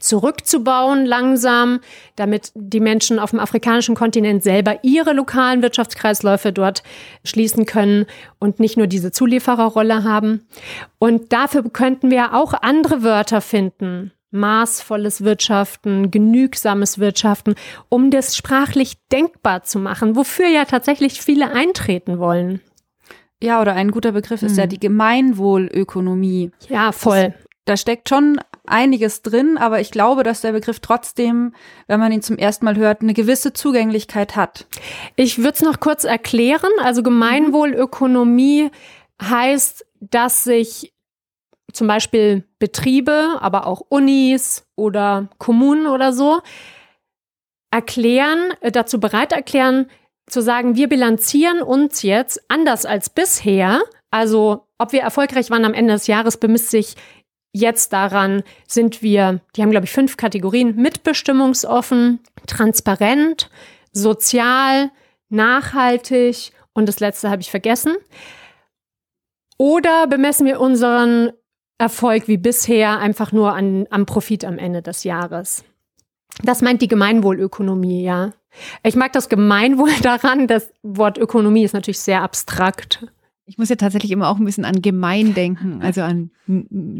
zurückzubauen 0.00 1.06
langsam, 1.06 1.80
damit 2.16 2.52
die 2.54 2.80
Menschen 2.80 3.18
auf 3.18 3.30
dem 3.30 3.40
afrikanischen 3.40 3.94
Kontinent 3.94 4.42
selber 4.42 4.78
ihre 4.82 5.12
lokalen 5.12 5.62
Wirtschaftskreisläufe 5.62 6.52
dort 6.52 6.82
schließen 7.24 7.66
können 7.66 8.06
und 8.38 8.60
nicht 8.60 8.76
nur 8.76 8.86
diese 8.86 9.12
Zuliefererrolle 9.12 10.04
haben. 10.04 10.46
Und 10.98 11.32
dafür 11.32 11.64
könnten 11.70 12.10
wir 12.10 12.34
auch 12.34 12.52
andere 12.52 13.02
Wörter 13.02 13.40
finden. 13.40 14.12
Maßvolles 14.30 15.24
Wirtschaften, 15.24 16.10
genügsames 16.10 16.98
Wirtschaften, 16.98 17.54
um 17.88 18.10
das 18.10 18.36
sprachlich 18.36 18.98
denkbar 19.10 19.62
zu 19.62 19.78
machen, 19.78 20.16
wofür 20.16 20.48
ja 20.48 20.66
tatsächlich 20.66 21.22
viele 21.22 21.50
eintreten 21.50 22.18
wollen. 22.18 22.60
Ja, 23.42 23.60
oder 23.60 23.74
ein 23.74 23.90
guter 23.90 24.12
Begriff 24.12 24.42
ist 24.42 24.52
hm. 24.52 24.58
ja 24.58 24.66
die 24.66 24.80
Gemeinwohlökonomie. 24.80 26.50
Ja, 26.68 26.92
voll. 26.92 27.28
Das, 27.28 27.34
da 27.64 27.76
steckt 27.76 28.08
schon 28.08 28.38
einiges 28.68 29.22
drin, 29.22 29.58
aber 29.58 29.80
ich 29.80 29.90
glaube, 29.90 30.22
dass 30.22 30.40
der 30.40 30.52
Begriff 30.52 30.80
trotzdem, 30.80 31.54
wenn 31.86 32.00
man 32.00 32.12
ihn 32.12 32.22
zum 32.22 32.38
ersten 32.38 32.64
Mal 32.64 32.76
hört, 32.76 33.02
eine 33.02 33.14
gewisse 33.14 33.52
Zugänglichkeit 33.52 34.36
hat. 34.36 34.66
Ich 35.16 35.38
würde 35.38 35.54
es 35.54 35.62
noch 35.62 35.80
kurz 35.80 36.04
erklären. 36.04 36.70
Also 36.82 37.02
Gemeinwohlökonomie 37.02 38.70
heißt, 39.22 39.86
dass 40.00 40.44
sich 40.44 40.92
zum 41.72 41.86
Beispiel 41.86 42.44
Betriebe, 42.58 43.36
aber 43.40 43.66
auch 43.66 43.82
Unis 43.88 44.66
oder 44.76 45.28
Kommunen 45.38 45.86
oder 45.86 46.12
so 46.12 46.40
erklären, 47.70 48.52
äh, 48.60 48.72
dazu 48.72 49.00
bereit 49.00 49.32
erklären, 49.32 49.90
zu 50.26 50.42
sagen, 50.42 50.76
wir 50.76 50.88
bilanzieren 50.88 51.62
uns 51.62 52.02
jetzt 52.02 52.42
anders 52.48 52.86
als 52.86 53.10
bisher. 53.10 53.80
Also 54.10 54.66
ob 54.78 54.92
wir 54.92 55.00
erfolgreich 55.00 55.50
waren 55.50 55.64
am 55.64 55.74
Ende 55.74 55.94
des 55.94 56.06
Jahres, 56.06 56.36
bemisst 56.36 56.70
sich 56.70 56.96
jetzt 57.58 57.92
daran, 57.92 58.42
sind 58.66 59.02
wir, 59.02 59.40
die 59.54 59.62
haben, 59.62 59.70
glaube 59.70 59.86
ich, 59.86 59.92
fünf 59.92 60.16
Kategorien, 60.16 60.76
mitbestimmungsoffen, 60.76 62.20
transparent, 62.46 63.50
sozial, 63.92 64.90
nachhaltig 65.28 66.52
und 66.72 66.88
das 66.88 67.00
letzte 67.00 67.30
habe 67.30 67.42
ich 67.42 67.50
vergessen. 67.50 67.96
Oder 69.58 70.06
bemessen 70.06 70.46
wir 70.46 70.60
unseren 70.60 71.32
Erfolg 71.78 72.28
wie 72.28 72.36
bisher 72.36 72.98
einfach 72.98 73.32
nur 73.32 73.54
an, 73.54 73.86
am 73.90 74.06
Profit 74.06 74.44
am 74.44 74.58
Ende 74.58 74.82
des 74.82 75.04
Jahres? 75.04 75.64
Das 76.42 76.62
meint 76.62 76.82
die 76.82 76.88
Gemeinwohlökonomie, 76.88 78.04
ja. 78.04 78.32
Ich 78.82 78.96
mag 78.96 79.12
das 79.12 79.28
Gemeinwohl 79.28 79.90
daran, 80.02 80.46
das 80.46 80.72
Wort 80.82 81.18
Ökonomie 81.18 81.64
ist 81.64 81.74
natürlich 81.74 82.00
sehr 82.00 82.22
abstrakt. 82.22 83.06
Ich 83.48 83.56
muss 83.56 83.70
ja 83.70 83.76
tatsächlich 83.76 84.12
immer 84.12 84.28
auch 84.28 84.38
ein 84.38 84.44
bisschen 84.44 84.66
an 84.66 84.82
gemein 84.82 85.32
denken, 85.32 85.80
also 85.82 86.02
an 86.02 86.30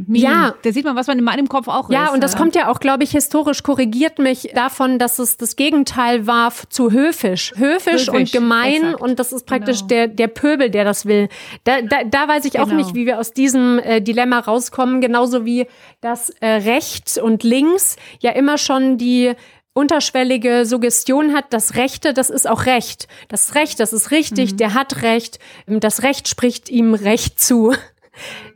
ja, 0.09 0.55
da 0.63 0.73
sieht 0.73 0.85
man, 0.85 0.97
was 0.97 1.07
man 1.07 1.19
in 1.19 1.25
meinem 1.25 1.49
Kopf 1.49 1.69
auch 1.69 1.91
ja, 1.91 2.03
ist. 2.03 2.09
Ja, 2.09 2.15
und 2.15 2.23
das 2.23 2.37
kommt 2.37 2.55
ja 2.55 2.71
auch, 2.71 2.81
glaube 2.81 3.05
ich, 3.05 3.11
historisch 3.11 3.63
korrigiert 3.63 4.19
mich 4.19 4.51
davon, 4.55 4.99
dass 4.99 5.19
es 5.19 5.37
das 5.37 5.57
Gegenteil 5.57 6.27
war 6.27 6.53
zu 6.69 6.91
höfisch, 6.91 7.53
höfisch, 7.57 7.93
höfisch 7.93 8.09
und 8.09 8.33
gemein 8.33 8.83
exakt. 8.83 9.01
und 9.01 9.19
das 9.19 9.33
ist 9.33 9.47
praktisch 9.47 9.79
genau. 9.81 9.89
der 9.89 10.09
der 10.09 10.29
Pöbel, 10.29 10.71
der 10.71 10.85
das 10.85 11.05
will. 11.05 11.29
Da, 11.65 11.83
da, 11.83 12.05
da 12.05 12.29
weiß 12.29 12.45
ich 12.47 12.61
auch 12.61 12.69
genau. 12.69 12.79
nicht, 12.79 12.95
wie 12.95 13.07
wir 13.07 13.19
aus 13.19 13.33
diesem 13.33 13.79
äh, 13.79 14.01
Dilemma 14.01 14.39
rauskommen, 14.39 15.01
genauso 15.01 15.45
wie 15.45 15.67
das 16.01 16.31
äh, 16.41 16.47
rechts 16.47 17.19
und 17.19 17.43
links 17.43 17.97
ja 18.21 18.31
immer 18.33 18.57
schon 18.59 18.97
die 18.97 19.35
unterschwellige 19.79 20.67
Suggestion 20.67 21.35
hat, 21.35 21.47
das 21.51 21.77
Rechte, 21.77 22.13
das 22.13 22.31
ist 22.31 22.49
auch 22.49 22.67
Recht. 22.67 23.07
Das 23.29 23.55
Recht, 23.55 23.79
das 23.79 23.93
ist 23.93 24.11
richtig, 24.11 24.53
mhm. 24.53 24.57
der 24.57 24.75
hat 24.75 25.03
Recht, 25.03 25.39
das 25.67 26.03
Recht 26.03 26.27
spricht 26.27 26.69
ihm 26.69 26.95
Recht 26.95 27.41
zu. 27.41 27.73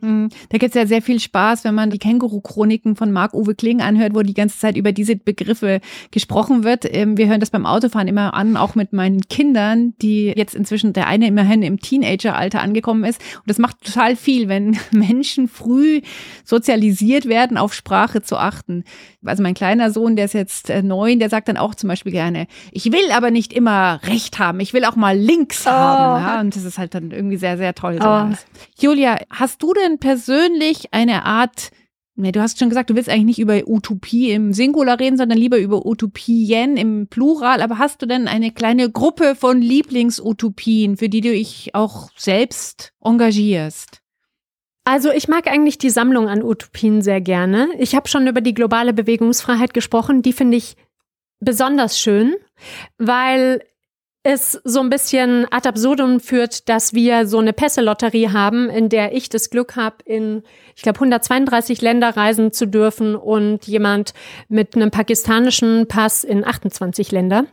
Mhm. 0.01 0.29
Da 0.49 0.57
gibt 0.57 0.75
es 0.75 0.81
ja 0.81 0.87
sehr 0.87 1.01
viel 1.01 1.19
Spaß, 1.19 1.63
wenn 1.63 1.75
man 1.75 1.89
die 1.89 1.99
Känguru-Chroniken 1.99 2.95
von 2.95 3.11
Marc-Uwe 3.11 3.55
Kling 3.55 3.81
anhört, 3.81 4.15
wo 4.15 4.21
die 4.21 4.33
ganze 4.33 4.59
Zeit 4.59 4.77
über 4.77 4.91
diese 4.91 5.15
Begriffe 5.15 5.79
gesprochen 6.11 6.63
wird. 6.63 6.85
Ähm, 6.89 7.17
wir 7.17 7.27
hören 7.27 7.39
das 7.39 7.49
beim 7.49 7.65
Autofahren 7.65 8.07
immer 8.07 8.33
an, 8.33 8.57
auch 8.57 8.75
mit 8.75 8.93
meinen 8.93 9.21
Kindern, 9.21 9.93
die 10.01 10.33
jetzt 10.35 10.55
inzwischen 10.55 10.93
der 10.93 11.07
eine 11.07 11.27
immerhin 11.27 11.63
im 11.63 11.79
Teenager-Alter 11.79 12.61
angekommen 12.61 13.03
ist. 13.03 13.21
Und 13.37 13.49
das 13.49 13.57
macht 13.57 13.81
total 13.83 14.15
viel, 14.15 14.47
wenn 14.47 14.77
Menschen 14.91 15.47
früh 15.47 16.01
sozialisiert 16.43 17.27
werden, 17.27 17.57
auf 17.57 17.73
Sprache 17.73 18.21
zu 18.21 18.37
achten. 18.37 18.83
Also 19.25 19.43
mein 19.43 19.53
kleiner 19.53 19.91
Sohn, 19.91 20.15
der 20.15 20.25
ist 20.25 20.33
jetzt 20.33 20.69
äh, 20.69 20.81
neun, 20.81 21.19
der 21.19 21.29
sagt 21.29 21.47
dann 21.47 21.57
auch 21.57 21.75
zum 21.75 21.87
Beispiel 21.87 22.11
gerne, 22.11 22.47
ich 22.71 22.91
will 22.91 23.11
aber 23.11 23.31
nicht 23.31 23.53
immer 23.53 23.99
Recht 24.03 24.39
haben, 24.39 24.59
ich 24.59 24.73
will 24.73 24.85
auch 24.85 24.95
mal 24.95 25.17
links 25.17 25.65
oh. 25.65 25.71
haben. 25.71 26.23
Ja, 26.23 26.41
und 26.41 26.55
das 26.55 26.63
ist 26.63 26.77
halt 26.77 26.95
dann 26.95 27.11
irgendwie 27.11 27.37
sehr, 27.37 27.57
sehr 27.57 27.73
toll. 27.73 27.99
Oh. 28.01 28.27
Julia, 28.79 29.17
hast 29.29 29.52
Hast 29.53 29.61
du 29.61 29.71
denn 29.75 29.99
persönlich 29.99 30.95
eine 30.95 31.25
Art, 31.25 31.69
ne, 32.15 32.31
du 32.31 32.41
hast 32.41 32.57
schon 32.57 32.69
gesagt, 32.69 32.89
du 32.89 32.95
willst 32.95 33.07
eigentlich 33.07 33.37
nicht 33.37 33.39
über 33.39 33.61
Utopie 33.67 34.31
im 34.31 34.51
Singular 34.51 34.99
reden, 34.99 35.15
sondern 35.15 35.37
lieber 35.37 35.59
über 35.59 35.85
Utopien 35.85 36.75
im 36.75 37.05
Plural, 37.05 37.61
aber 37.61 37.77
hast 37.77 38.01
du 38.01 38.07
denn 38.07 38.27
eine 38.27 38.49
kleine 38.49 38.89
Gruppe 38.89 39.35
von 39.35 39.61
Lieblingsutopien, 39.61 40.97
für 40.97 41.07
die 41.07 41.21
du 41.21 41.29
dich 41.29 41.75
auch 41.75 42.09
selbst 42.17 42.93
engagierst? 42.99 44.01
Also 44.85 45.11
ich 45.11 45.27
mag 45.27 45.45
eigentlich 45.45 45.77
die 45.77 45.91
Sammlung 45.91 46.29
an 46.29 46.41
Utopien 46.41 47.03
sehr 47.03 47.21
gerne. 47.21 47.69
Ich 47.77 47.93
habe 47.93 48.09
schon 48.09 48.25
über 48.25 48.41
die 48.41 48.55
globale 48.55 48.91
Bewegungsfreiheit 48.91 49.75
gesprochen. 49.75 50.23
Die 50.23 50.33
finde 50.33 50.57
ich 50.57 50.77
besonders 51.39 51.99
schön, 51.99 52.33
weil 52.97 53.61
es 54.23 54.59
so 54.63 54.79
ein 54.79 54.89
bisschen 54.89 55.45
ad 55.51 55.67
absurdum 55.67 56.21
führt, 56.21 56.69
dass 56.69 56.93
wir 56.93 57.27
so 57.27 57.39
eine 57.39 57.51
Pässe-Lotterie 57.51 58.29
haben, 58.29 58.69
in 58.69 58.87
der 58.87 59.13
ich 59.13 59.27
das 59.27 59.49
Glück 59.49 59.75
habe, 59.75 59.97
in, 60.05 60.43
ich 60.75 60.81
glaube, 60.81 60.97
132 60.97 61.81
Länder 61.81 62.15
reisen 62.15 62.53
zu 62.53 62.65
dürfen 62.65 63.15
und 63.15 63.67
jemand 63.67 64.13
mit 64.47 64.75
einem 64.75 64.91
pakistanischen 64.91 65.87
Pass 65.87 66.23
in 66.23 66.45
28 66.45 67.11
Länder. 67.11 67.45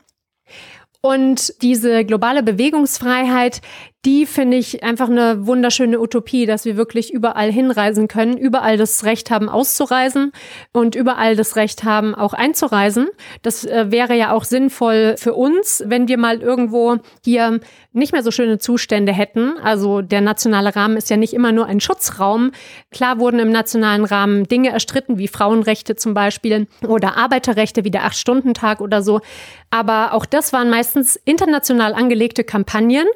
Und 1.02 1.54
diese 1.62 2.04
globale 2.04 2.42
Bewegungsfreiheit, 2.42 3.62
die 4.06 4.24
finde 4.24 4.56
ich 4.56 4.82
einfach 4.82 5.10
eine 5.10 5.46
wunderschöne 5.46 6.00
Utopie, 6.00 6.46
dass 6.46 6.64
wir 6.64 6.78
wirklich 6.78 7.12
überall 7.12 7.52
hinreisen 7.52 8.08
können, 8.08 8.38
überall 8.38 8.78
das 8.78 9.04
Recht 9.04 9.30
haben 9.30 9.50
auszureisen 9.50 10.32
und 10.72 10.94
überall 10.94 11.36
das 11.36 11.54
Recht 11.56 11.84
haben 11.84 12.14
auch 12.14 12.32
einzureisen. 12.32 13.08
Das 13.42 13.66
äh, 13.66 13.90
wäre 13.90 14.16
ja 14.16 14.32
auch 14.32 14.44
sinnvoll 14.44 15.16
für 15.18 15.34
uns, 15.34 15.82
wenn 15.86 16.08
wir 16.08 16.16
mal 16.16 16.40
irgendwo 16.40 16.96
hier 17.22 17.60
nicht 17.92 18.12
mehr 18.12 18.22
so 18.22 18.30
schöne 18.30 18.58
Zustände 18.58 19.12
hätten. 19.12 19.58
Also 19.62 20.00
der 20.00 20.22
nationale 20.22 20.74
Rahmen 20.74 20.96
ist 20.96 21.10
ja 21.10 21.18
nicht 21.18 21.34
immer 21.34 21.52
nur 21.52 21.66
ein 21.66 21.80
Schutzraum. 21.80 22.52
Klar 22.90 23.18
wurden 23.18 23.38
im 23.38 23.52
nationalen 23.52 24.06
Rahmen 24.06 24.44
Dinge 24.44 24.70
erstritten, 24.70 25.18
wie 25.18 25.28
Frauenrechte 25.28 25.94
zum 25.94 26.14
Beispiel 26.14 26.68
oder 26.88 27.18
Arbeiterrechte 27.18 27.84
wie 27.84 27.90
der 27.90 28.04
Acht-Stunden-Tag 28.04 28.80
oder 28.80 29.02
so. 29.02 29.20
Aber 29.68 30.14
auch 30.14 30.24
das 30.24 30.54
waren 30.54 30.70
meistens 30.70 31.16
international 31.24 31.92
angelegte 31.92 32.44
Kampagnen. 32.44 33.06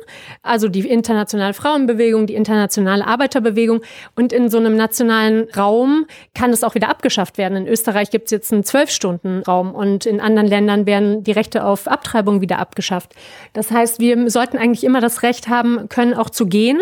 Also 0.43 0.69
die 0.75 0.89
internationale 0.89 1.55
Frauenbewegung, 1.55 2.27
die 2.27 2.35
internationale 2.35 3.07
Arbeiterbewegung. 3.07 3.81
Und 4.15 4.33
in 4.33 4.51
so 4.51 4.59
einem 4.59 4.77
nationalen 4.77 5.49
Raum 5.57 6.07
kann 6.35 6.51
es 6.51 6.65
auch 6.65 6.75
wieder 6.75 6.89
abgeschafft 6.89 7.39
werden. 7.39 7.57
In 7.57 7.67
Österreich 7.67 8.11
gibt 8.11 8.27
es 8.27 8.31
jetzt 8.33 8.53
einen 8.53 8.65
Zwölf-Stunden-Raum 8.65 9.75
und 9.75 10.07
in 10.07 10.21
anderen 10.21 10.49
Ländern 10.49 10.87
werden 10.87 11.25
die 11.25 11.33
Rechte 11.33 11.65
auf 11.65 11.89
Abtreibung 11.89 12.41
wieder 12.41 12.59
abgeschafft. 12.59 13.15
Das 13.53 13.71
heißt, 13.71 14.01
wir 14.01 14.31
sollten 14.31 14.59
eigentlich 14.59 14.85
immer 14.85 15.01
das 15.01 15.23
Recht 15.23 15.49
haben 15.49 15.89
können, 15.89 16.15
auch 16.15 16.31
zu 16.31 16.47
gehen. 16.47 16.81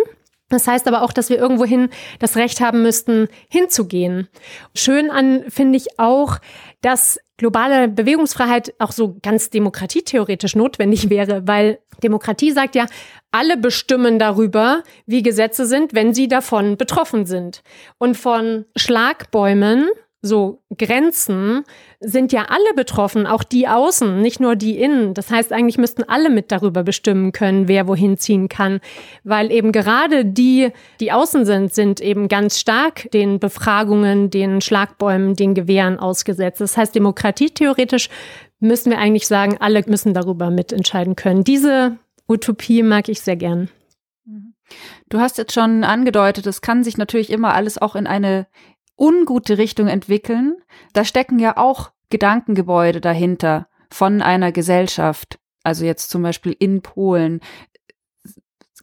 Das 0.49 0.67
heißt 0.69 0.87
aber 0.87 1.03
auch, 1.03 1.13
dass 1.13 1.31
wir 1.31 1.39
irgendwohin 1.39 1.89
das 2.19 2.37
Recht 2.37 2.61
haben 2.61 2.83
müssten, 2.83 3.29
hinzugehen. 3.49 4.29
Schön 4.75 5.11
an 5.11 5.45
finde 5.49 5.79
ich 5.79 5.99
auch, 5.99 6.39
dass 6.83 7.19
globale 7.43 7.89
Bewegungsfreiheit 7.89 8.73
auch 8.79 8.93
so 8.93 9.17
ganz 9.21 9.51
demokratietheoretisch 9.51 10.55
notwendig 10.55 11.11
wäre, 11.11 11.45
weil 11.45 11.81
Demokratie 12.01 12.53
sagt 12.53 12.77
ja, 12.77 12.87
alle 13.33 13.57
bestimmen 13.57 14.21
darüber, 14.21 14.85
wie 15.07 15.23
Gesetze 15.23 15.67
sind, 15.67 15.93
wenn 15.93 16.15
sie 16.15 16.29
davon 16.29 16.77
betroffen 16.77 17.27
sind. 17.27 17.65
Und 17.99 18.17
von 18.17 18.65
Schlagbäumen 18.77 19.89
so 20.23 20.63
Grenzen 20.79 21.65
sind 21.99 22.33
ja 22.33 22.47
alle 22.49 22.75
betroffen, 22.77 23.27
auch 23.27 23.43
die 23.43 23.67
außen, 23.67 24.23
nicht 24.23 24.39
nur 24.39 24.55
die 24.55 24.79
innen. 24.79 25.15
Das 25.15 25.31
heißt, 25.31 25.53
eigentlich 25.53 25.79
müssten 25.79 26.05
alle 26.05 26.31
mit 26.31 26.53
darüber 26.53 26.85
bestimmen 26.85 27.33
können, 27.33 27.67
wer 27.67 27.89
wohin 27.89 28.17
ziehen 28.17 28.49
kann, 28.49 28.81
weil 29.25 29.51
eben 29.51 29.73
gerade 29.73 30.25
die, 30.25 30.71
die 31.01 31.11
außen 31.11 31.45
sind, 31.45 31.75
sind 31.75 32.01
eben 32.01 32.29
ganz 32.29 32.61
stark 32.61 33.11
den 33.11 33.41
Befragungen, 33.41 34.31
den 34.31 34.61
Schlagbäumen, 34.61 35.35
den 35.35 35.55
Gewehren 35.55 35.99
ausgesetzt. 35.99 36.61
Das 36.61 36.77
heißt, 36.77 36.95
Demokratie 36.95 37.51
theoretisch 37.51 38.09
müssen 38.61 38.91
wir 38.91 38.99
eigentlich 38.99 39.27
sagen, 39.27 39.57
alle 39.59 39.83
müssen 39.87 40.15
darüber 40.15 40.51
mitentscheiden 40.51 41.17
können. 41.17 41.43
Diese 41.43 41.99
Utopie 42.29 42.85
mag 42.85 43.09
ich 43.09 43.21
sehr 43.21 43.37
gern. 43.37 43.69
Du 45.09 45.21
hast 45.21 45.37
jetzt 45.37 45.53
schon 45.53 45.85
angedeutet, 45.85 46.47
es 46.47 46.63
kann 46.63 46.85
sich 46.85 46.97
natürlich 46.97 47.31
immer 47.31 47.55
alles 47.55 47.77
auch 47.77 47.97
in 47.97 48.07
eine 48.07 48.47
ungute 49.03 49.59
Richtung 49.59 49.89
entwickeln. 49.89 50.57
Da 50.93 51.05
stecken 51.05 51.41
ja 51.41 51.57
auch 51.57 51.91
Gedankengebäude 52.09 53.01
dahinter 53.01 53.67
von 53.91 54.23
einer 54.23 54.53
Gesellschaft. 54.53 55.41
Also 55.65 55.85
jetzt 55.85 56.09
zum 56.09 56.23
Beispiel 56.23 56.55
in 56.59 56.83
Polen. 56.83 57.41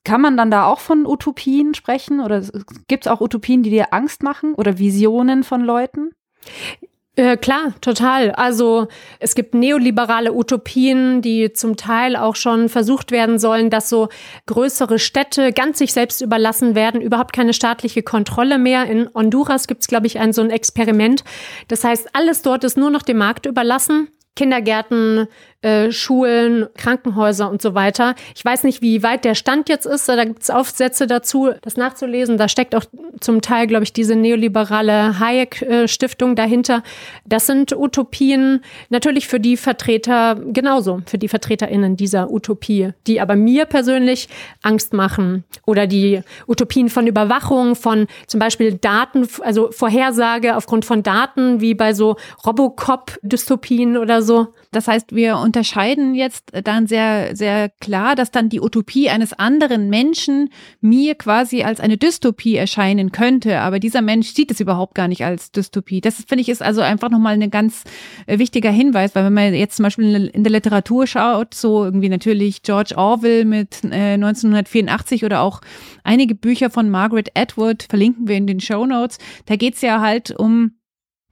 Kann 0.03 0.21
man 0.21 0.36
dann 0.38 0.51
da 0.51 0.65
auch 0.65 0.79
von 0.79 1.05
Utopien 1.05 1.73
sprechen? 1.73 2.19
Oder 2.19 2.43
gibt 2.88 3.05
es 3.05 3.12
auch 3.12 3.21
Utopien, 3.21 3.63
die 3.63 3.69
dir 3.69 3.93
Angst 3.93 4.21
machen 4.21 4.53
oder 4.55 4.77
Visionen 4.77 5.43
von 5.43 5.62
Leuten? 5.62 6.12
Äh, 7.19 7.36
klar, 7.36 7.73
total. 7.82 8.32
Also 8.32 8.88
es 9.19 9.36
gibt 9.36 9.53
neoliberale 9.53 10.32
Utopien, 10.32 11.21
die 11.21 11.51
zum 11.51 11.75
Teil 11.75 12.15
auch 12.15 12.38
schon 12.38 12.69
versucht 12.69 13.12
werden 13.12 13.39
sollen, 13.39 13.69
dass 13.69 13.89
so 13.89 14.08
größere 14.45 14.99
Städte 14.99 15.51
ganz 15.51 15.79
sich 15.79 15.91
selbst 15.91 16.21
überlassen 16.21 16.75
werden, 16.75 17.01
überhaupt 17.01 17.34
keine 17.34 17.51
staatliche 17.51 18.03
Kontrolle 18.03 18.58
mehr. 18.58 18.86
In 18.86 19.10
Honduras 19.13 19.67
gibt 19.67 19.82
es, 19.82 19.88
glaube 19.88 20.08
ich, 20.08 20.17
ein 20.17 20.32
so 20.32 20.41
ein 20.41 20.49
Experiment. 20.49 21.25
Das 21.67 21.84
heißt, 21.84 22.08
alles 22.13 22.41
dort 22.41 22.63
ist 22.63 22.77
nur 22.77 22.89
noch 22.89 23.01
dem 23.01 23.17
Markt 23.17 23.45
überlassen. 23.45 24.08
Kindergärten, 24.38 25.27
äh, 25.62 25.91
Schulen, 25.91 26.67
Krankenhäuser 26.78 27.50
und 27.50 27.62
so 27.62 27.76
weiter. 27.76 28.15
Ich 28.36 28.45
weiß 28.45 28.63
nicht, 28.63 28.82
wie 28.82 29.04
weit 29.04 29.26
der 29.26 29.36
Stand 29.36 29.67
jetzt 29.67 29.86
ist. 29.86 30.08
Da 30.08 30.24
gibt 30.24 30.41
es 30.41 30.50
Aufsätze 30.50 31.06
dazu, 31.06 31.52
das 31.62 31.76
nachzulesen. 31.76 32.38
Da 32.38 32.48
steckt 32.48 32.76
auch 32.76 32.86
zum 33.19 33.41
Teil, 33.41 33.67
glaube 33.67 33.84
ich, 33.84 33.91
diese 33.91 34.15
neoliberale 34.15 35.19
Hayek-Stiftung 35.19 36.36
dahinter. 36.36 36.82
Das 37.26 37.45
sind 37.45 37.76
Utopien 37.76 38.62
natürlich 38.89 39.28
für 39.28 39.39
die 39.39 39.58
Vertreter 39.58 40.36
genauso, 40.36 41.02
für 41.06 41.17
die 41.17 41.28
VertreterInnen 41.28 41.98
dieser 41.98 42.32
Utopie, 42.32 42.91
die 43.08 43.19
aber 43.19 43.36
mir 43.36 43.65
persönlich 43.65 44.30
Angst 44.62 44.93
machen. 44.93 45.43
Oder 45.65 45.88
die 45.88 46.22
Utopien 46.48 46.89
von 46.89 47.06
Überwachung, 47.06 47.76
von 47.76 48.08
zum 48.28 48.39
Beispiel 48.39 48.76
Daten, 48.76 49.28
also 49.41 49.72
Vorhersage 49.72 50.56
aufgrund 50.56 50.86
von 50.86 51.04
Daten, 51.04 51.60
wie 51.60 51.74
bei 51.74 51.93
so 51.93 52.15
Robocop-Dystopien 52.45 53.98
oder 53.98 54.22
so. 54.22 54.54
Das 54.71 54.88
heißt, 54.88 55.15
wir 55.15 55.38
unterscheiden 55.38 56.13
jetzt 56.13 56.51
dann 56.63 56.86
sehr, 56.86 57.36
sehr 57.36 57.69
klar, 57.69 58.15
dass 58.15 58.29
dann 58.29 58.49
die 58.49 58.62
Utopie 58.62 59.10
eines 59.10 59.34
anderen 59.34 59.89
Menschen 59.89 60.49
mir 60.79 61.15
quasi 61.15 61.63
als 61.63 61.79
eine 61.79 61.97
Dystopie 61.97 62.55
erscheinen 62.55 63.12
könnte. 63.12 63.60
Aber 63.62 63.79
dieser 63.79 64.03
Mensch 64.03 64.27
sieht 64.34 64.51
es 64.51 64.60
überhaupt 64.60 64.93
gar 64.93 65.08
nicht 65.08 65.25
als 65.25 65.51
Dystopie. 65.51 66.01
Das 66.01 66.23
finde 66.27 66.41
ich 66.41 66.49
ist 66.49 66.62
also 66.62 66.82
einfach 66.82 67.10
nochmal 67.10 67.34
ein 67.34 67.49
ganz 67.49 67.84
äh, 68.27 68.38
wichtiger 68.38 68.69
Hinweis, 68.69 69.15
weil 69.15 69.25
wenn 69.25 69.34
man 69.34 69.55
jetzt 69.55 69.77
zum 69.77 69.84
Beispiel 69.84 70.29
in 70.34 70.43
der 70.43 70.51
Literatur 70.51 71.08
schaut, 71.08 71.55
so 71.55 71.84
irgendwie 71.84 72.10
natürlich 72.10 72.62
George 72.62 72.93
Orwell 72.95 73.45
mit 73.45 73.84
äh, 73.84 74.13
1984 74.13 75.25
oder 75.25 75.41
auch 75.41 75.62
einige 76.03 76.36
Bücher 76.36 76.69
von 76.69 76.91
Margaret 76.91 77.32
Atwood 77.36 77.88
verlinken 77.89 78.27
wir 78.27 78.36
in 78.36 78.45
den 78.45 78.60
Show 78.60 78.86
Notes. 78.86 79.17
Da 79.47 79.55
geht's 79.55 79.82
ja 79.82 79.99
halt 79.99 80.32
um 80.32 80.73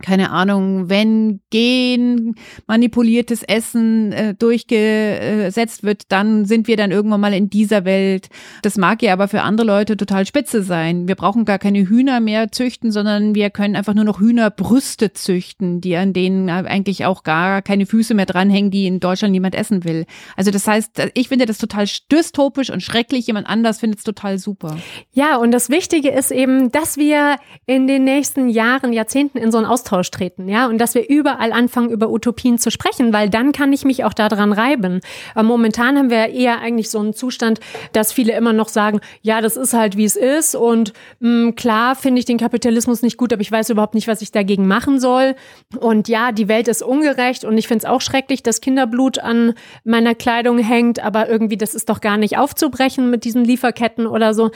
keine 0.01 0.29
Ahnung, 0.29 0.89
wenn 0.89 1.39
gen 1.49 2.36
manipuliertes 2.67 3.41
Essen 3.41 4.12
äh, 4.12 4.36
durchgesetzt 4.36 5.83
wird, 5.83 6.03
dann 6.10 6.45
sind 6.45 6.67
wir 6.67 6.77
dann 6.77 6.91
irgendwann 6.91 7.21
mal 7.21 7.33
in 7.33 7.49
dieser 7.49 7.83
Welt. 7.83 8.29
Das 8.62 8.77
mag 8.77 9.01
ja 9.01 9.13
aber 9.13 9.27
für 9.27 9.41
andere 9.41 9.65
Leute 9.65 9.97
total 9.97 10.27
spitze 10.27 10.62
sein. 10.62 11.07
Wir 11.07 11.15
brauchen 11.15 11.45
gar 11.45 11.57
keine 11.57 11.89
Hühner 11.89 12.19
mehr 12.19 12.51
züchten, 12.51 12.91
sondern 12.91 13.33
wir 13.33 13.49
können 13.49 13.75
einfach 13.75 13.95
nur 13.95 14.03
noch 14.03 14.19
Hühnerbrüste 14.19 15.13
züchten, 15.13 15.81
die 15.81 15.95
an 15.95 16.13
denen 16.13 16.49
eigentlich 16.49 17.05
auch 17.05 17.23
gar 17.23 17.63
keine 17.63 17.88
Füße 17.88 18.13
mehr 18.13 18.27
dranhängen, 18.27 18.69
die 18.69 18.86
in 18.86 18.99
Deutschland 18.99 19.31
niemand 19.31 19.55
essen 19.55 19.83
will. 19.83 20.05
Also 20.36 20.51
das 20.51 20.67
heißt, 20.67 21.10
ich 21.15 21.27
finde 21.27 21.47
das 21.47 21.57
total 21.57 21.86
dystopisch 22.12 22.69
und 22.69 22.83
schrecklich. 22.83 23.25
Jemand 23.25 23.47
anders 23.47 23.79
findet 23.79 23.99
es 23.99 24.03
total 24.03 24.38
super. 24.38 24.77
Ja, 25.12 25.38
und 25.38 25.51
das 25.51 25.69
Wichtige 25.69 26.10
ist 26.10 26.31
eben, 26.31 26.71
dass 26.71 26.97
wir 26.97 27.38
in 27.65 27.88
den 27.88 28.03
nächsten 28.03 28.49
Jahren, 28.49 28.93
Jahrzehnten 28.93 29.39
in 29.39 29.51
so 29.51 29.57
einen 29.57 29.65
Austausch 29.65 29.87
Austausch 29.88 30.12
treten, 30.12 30.50
ja, 30.50 30.67
und 30.67 30.80
dass 30.80 30.95
wir 30.95 31.08
überall 31.10 31.54
anfangen, 31.54 31.91
über 31.91 32.10
Utopien 32.10 32.58
zu 32.58 32.71
sprechen, 32.71 33.13
weil 33.13 33.30
dann 33.30 33.54
kann 33.54 33.71
ich 33.71 33.86
mich 33.86 34.04
auch 34.04 34.13
daran 34.13 34.52
reiben. 34.52 35.00
Aber 35.34 35.47
momentan 35.47 35.97
haben 35.97 36.10
wir 36.10 36.28
eher 36.28 36.60
eigentlich 36.60 36.89
so 36.89 37.00
einen 37.00 37.13
Zustand, 37.13 37.60
dass 37.93 38.12
viele 38.12 38.34
immer 38.36 38.52
noch 38.52 38.67
sagen, 38.67 39.00
ja, 39.21 39.39
das 39.39 39.56
ist 39.56 39.73
halt, 39.73 39.95
wie 39.95 40.04
es 40.04 40.15
ist 40.17 40.56
und 40.56 40.93
mh, 41.19 41.30
mm, 41.30 41.56
klar 41.56 41.95
finde 41.95 42.19
ich 42.19 42.26
den 42.26 42.38
Kapitalismus 42.38 43.02
nicht 43.02 43.17
gut, 43.17 43.32
aber 43.32 43.41
ich 43.41 43.52
weiß 43.52 43.69
überhaupt 43.69 43.95
nicht, 43.95 44.08
was 44.08 44.21
ich 44.21 44.32
dagegen 44.32 44.67
machen 44.67 45.00
soll. 45.00 45.36
Und 45.80 46.10
ja, 46.10 46.32
die 46.32 46.47
Welt 46.47 46.67
ist 46.67 46.84
ungerecht 46.84 47.45
und 47.45 47.58
ich 47.58 47.67
finde 47.67 47.86
es 47.86 47.89
auch 47.89 48.02
schrecklich, 48.02 48.43
dass 48.43 48.62
Kinderblut 48.62 49.19
an 49.19 49.54
meiner 49.84 50.15
Kleidung 50.15 50.58
hängt, 50.60 51.00
aber 51.00 51.30
irgendwie, 51.30 51.58
das 51.58 51.73
ist 51.73 51.89
doch 51.89 52.02
gar 52.02 52.17
nicht 52.17 52.38
aufzubrechen 52.38 53.10
mit 53.10 53.23
diesen 53.23 53.45
Lieferketten 53.45 54.06
oder 54.06 54.34
so. 54.34 54.52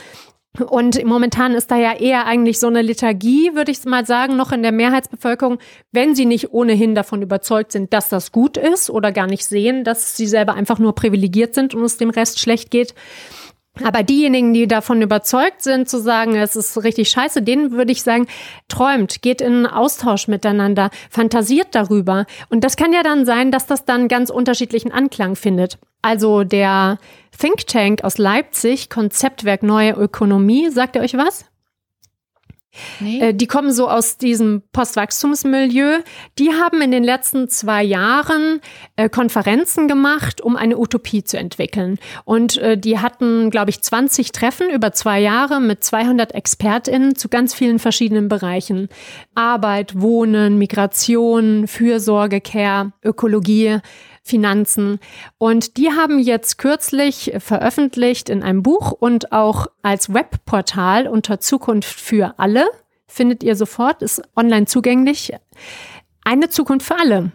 Und 0.60 1.02
momentan 1.04 1.54
ist 1.54 1.70
da 1.70 1.76
ja 1.76 1.94
eher 1.94 2.26
eigentlich 2.26 2.60
so 2.60 2.66
eine 2.66 2.82
Lethargie, 2.82 3.54
würde 3.54 3.72
ich 3.72 3.82
mal 3.86 4.04
sagen, 4.04 4.36
noch 4.36 4.52
in 4.52 4.62
der 4.62 4.72
Mehrheitsbevölkerung, 4.72 5.58
wenn 5.92 6.14
sie 6.14 6.26
nicht 6.26 6.52
ohnehin 6.52 6.94
davon 6.94 7.22
überzeugt 7.22 7.72
sind, 7.72 7.94
dass 7.94 8.10
das 8.10 8.32
gut 8.32 8.58
ist 8.58 8.90
oder 8.90 9.12
gar 9.12 9.26
nicht 9.26 9.46
sehen, 9.46 9.82
dass 9.82 10.14
sie 10.14 10.26
selber 10.26 10.52
einfach 10.52 10.78
nur 10.78 10.94
privilegiert 10.94 11.54
sind 11.54 11.74
und 11.74 11.82
es 11.84 11.96
dem 11.96 12.10
Rest 12.10 12.38
schlecht 12.38 12.70
geht. 12.70 12.94
Aber 13.82 14.02
diejenigen, 14.02 14.52
die 14.52 14.68
davon 14.68 15.00
überzeugt 15.00 15.62
sind, 15.62 15.88
zu 15.88 15.98
sagen, 15.98 16.34
es 16.34 16.56
ist 16.56 16.84
richtig 16.84 17.08
scheiße, 17.08 17.40
denen 17.40 17.70
würde 17.72 17.92
ich 17.92 18.02
sagen, 18.02 18.26
träumt, 18.68 19.22
geht 19.22 19.40
in 19.40 19.66
Austausch 19.66 20.28
miteinander, 20.28 20.90
fantasiert 21.08 21.68
darüber. 21.74 22.26
Und 22.50 22.64
das 22.64 22.76
kann 22.76 22.92
ja 22.92 23.02
dann 23.02 23.24
sein, 23.24 23.50
dass 23.50 23.64
das 23.64 23.86
dann 23.86 24.08
ganz 24.08 24.28
unterschiedlichen 24.28 24.92
Anklang 24.92 25.34
findet. 25.34 25.78
Also 26.02 26.44
der 26.44 26.98
Think 27.38 27.66
Tank 27.66 28.04
aus 28.04 28.18
Leipzig, 28.18 28.90
Konzeptwerk 28.90 29.62
Neue 29.62 29.92
Ökonomie, 29.92 30.68
sagt 30.70 30.96
ihr 30.96 31.02
euch 31.02 31.16
was? 31.16 31.46
Nee. 33.00 33.20
Äh, 33.20 33.34
die 33.34 33.46
kommen 33.46 33.70
so 33.72 33.88
aus 33.88 34.16
diesem 34.16 34.62
Postwachstumsmilieu. 34.72 35.98
Die 36.38 36.52
haben 36.52 36.80
in 36.80 36.90
den 36.90 37.04
letzten 37.04 37.48
zwei 37.48 37.82
Jahren 37.82 38.60
äh, 38.96 39.10
Konferenzen 39.10 39.88
gemacht, 39.88 40.40
um 40.40 40.56
eine 40.56 40.78
Utopie 40.78 41.22
zu 41.22 41.36
entwickeln. 41.36 41.98
Und 42.24 42.56
äh, 42.58 42.78
die 42.78 42.98
hatten, 42.98 43.50
glaube 43.50 43.70
ich, 43.70 43.82
20 43.82 44.32
Treffen 44.32 44.70
über 44.70 44.92
zwei 44.92 45.20
Jahre 45.20 45.60
mit 45.60 45.84
200 45.84 46.34
ExpertInnen 46.34 47.14
zu 47.14 47.28
ganz 47.28 47.52
vielen 47.52 47.78
verschiedenen 47.78 48.28
Bereichen. 48.28 48.88
Arbeit, 49.34 50.00
Wohnen, 50.00 50.56
Migration, 50.56 51.68
Fürsorge, 51.68 52.40
Care, 52.40 52.92
Ökologie, 53.04 53.80
Finanzen. 54.22 55.00
Und 55.38 55.76
die 55.76 55.90
haben 55.90 56.18
jetzt 56.18 56.58
kürzlich 56.58 57.32
veröffentlicht 57.38 58.28
in 58.28 58.42
einem 58.42 58.62
Buch 58.62 58.92
und 58.92 59.32
auch 59.32 59.66
als 59.82 60.14
Webportal 60.14 61.08
unter 61.08 61.40
Zukunft 61.40 62.00
für 62.00 62.34
alle, 62.38 62.66
findet 63.06 63.42
ihr 63.42 63.56
sofort, 63.56 64.02
ist 64.02 64.22
online 64.36 64.66
zugänglich, 64.66 65.32
eine 66.24 66.48
Zukunft 66.48 66.86
für 66.86 66.98
alle. 66.98 67.32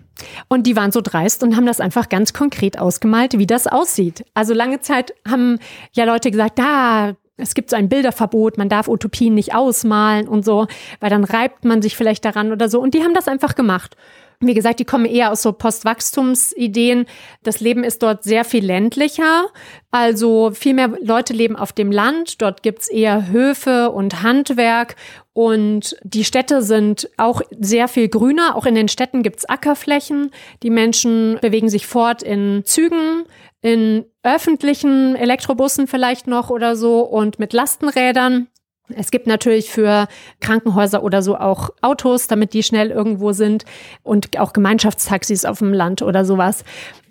Und 0.48 0.66
die 0.66 0.76
waren 0.76 0.92
so 0.92 1.02
dreist 1.02 1.44
und 1.44 1.56
haben 1.56 1.66
das 1.66 1.80
einfach 1.80 2.10
ganz 2.10 2.34
konkret 2.34 2.80
ausgemalt, 2.80 3.38
wie 3.38 3.46
das 3.46 3.68
aussieht. 3.68 4.26
Also 4.34 4.54
lange 4.54 4.80
Zeit 4.80 5.14
haben 5.28 5.60
ja 5.92 6.06
Leute 6.06 6.32
gesagt, 6.32 6.58
da, 6.58 7.16
es 7.36 7.54
gibt 7.54 7.70
so 7.70 7.76
ein 7.76 7.90
Bilderverbot, 7.90 8.58
man 8.58 8.70
darf 8.70 8.88
Utopien 8.88 9.36
nicht 9.36 9.54
ausmalen 9.54 10.28
und 10.28 10.44
so, 10.44 10.68
weil 11.00 11.10
dann 11.10 11.24
reibt 11.24 11.66
man 11.66 11.82
sich 11.82 11.96
vielleicht 11.96 12.26
daran 12.26 12.52
oder 12.52 12.70
so. 12.70 12.80
Und 12.80 12.94
die 12.94 13.04
haben 13.04 13.14
das 13.14 13.28
einfach 13.28 13.54
gemacht. 13.54 13.96
Wie 14.40 14.54
gesagt, 14.54 14.80
die 14.80 14.86
kommen 14.86 15.06
eher 15.06 15.32
aus 15.32 15.42
so 15.42 15.52
Postwachstumsideen. 15.52 17.08
Das 17.42 17.60
Leben 17.60 17.84
ist 17.84 18.04
dort 18.04 18.24
sehr 18.24 18.46
viel 18.46 18.64
ländlicher. 18.64 19.48
Also 19.90 20.52
viel 20.52 20.76
mehr 20.76 20.94
Leute 21.02 21.34
leben 21.34 21.56
auf 21.56 21.74
dem 21.74 21.92
Land. 21.92 22.40
Dort 22.44 22.62
gibt's 22.62 22.88
eher 22.88 23.30
Höfe 23.30 23.90
und 23.90 24.22
Handwerk. 24.22 24.96
Und 25.34 25.98
die 26.04 26.24
Städte 26.24 26.62
sind 26.62 27.10
auch 27.18 27.42
sehr 27.60 27.88
viel 27.88 28.10
grüner. 28.10 28.56
Auch 28.56 28.68
in 28.68 28.76
den 28.76 28.90
Städten 28.90 29.24
gibt's 29.24 29.46
Ackerflächen. 29.46 30.30
Die 30.62 30.70
Menschen 30.70 31.40
bewegen 31.42 31.70
sich 31.70 31.88
fort 31.88 32.22
in 32.22 32.62
Zügen, 32.64 33.24
in 33.62 34.06
öffentlichen 34.22 35.16
Elektrobussen 35.16 35.88
vielleicht 35.88 36.28
noch 36.28 36.52
oder 36.52 36.76
so 36.76 37.02
und 37.02 37.40
mit 37.40 37.54
Lastenrädern. 37.54 38.50
Es 38.96 39.12
gibt 39.12 39.28
natürlich 39.28 39.70
für 39.70 40.08
Krankenhäuser 40.40 41.04
oder 41.04 41.22
so 41.22 41.36
auch 41.36 41.72
Autos, 41.82 42.28
damit 42.28 42.54
die 42.54 42.64
schnell 42.64 42.90
irgendwo 42.90 43.34
sind 43.34 43.66
und 44.04 44.40
auch 44.40 44.54
Gemeinschaftstaxis 44.54 45.44
auf 45.44 45.60
dem 45.60 45.74
Land 45.74 46.02
oder 46.02 46.24
sowas. 46.24 46.64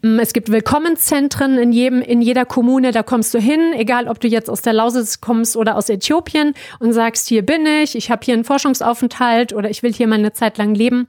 Mm, 0.03 0.19
es 0.19 0.33
gibt 0.33 0.51
Willkommenszentren 0.51 1.59
in 1.59 1.73
jedem, 1.73 2.01
in 2.01 2.23
jeder 2.23 2.47
Kommune, 2.47 2.93
da 2.93 3.03
kommst 3.03 3.35
du 3.35 3.39
hin, 3.39 3.75
egal 3.75 4.09
ob 4.09 4.21
du 4.21 4.29
jetzt 4.29 4.49
aus 4.49 4.62
der 4.62 4.73
Lausitz 4.73 5.21
kommst 5.21 5.57
oder 5.57 5.77
aus 5.77 5.91
Äthiopien 5.91 6.55
und 6.79 6.95
sagst, 6.95 7.29
hier 7.29 7.45
bin 7.45 7.67
ich, 7.67 7.95
ich 7.95 8.11
habe 8.11 8.25
hier 8.25 8.35
einen 8.35 8.45
Forschungsaufenthalt 8.45 9.53
oder 9.53 9.69
ich 9.69 9.83
will 9.83 9.93
hier 9.93 10.07
mal 10.07 10.19
eine 10.19 10.33
Zeit 10.33 10.57
lang 10.57 10.75
leben. 10.75 11.09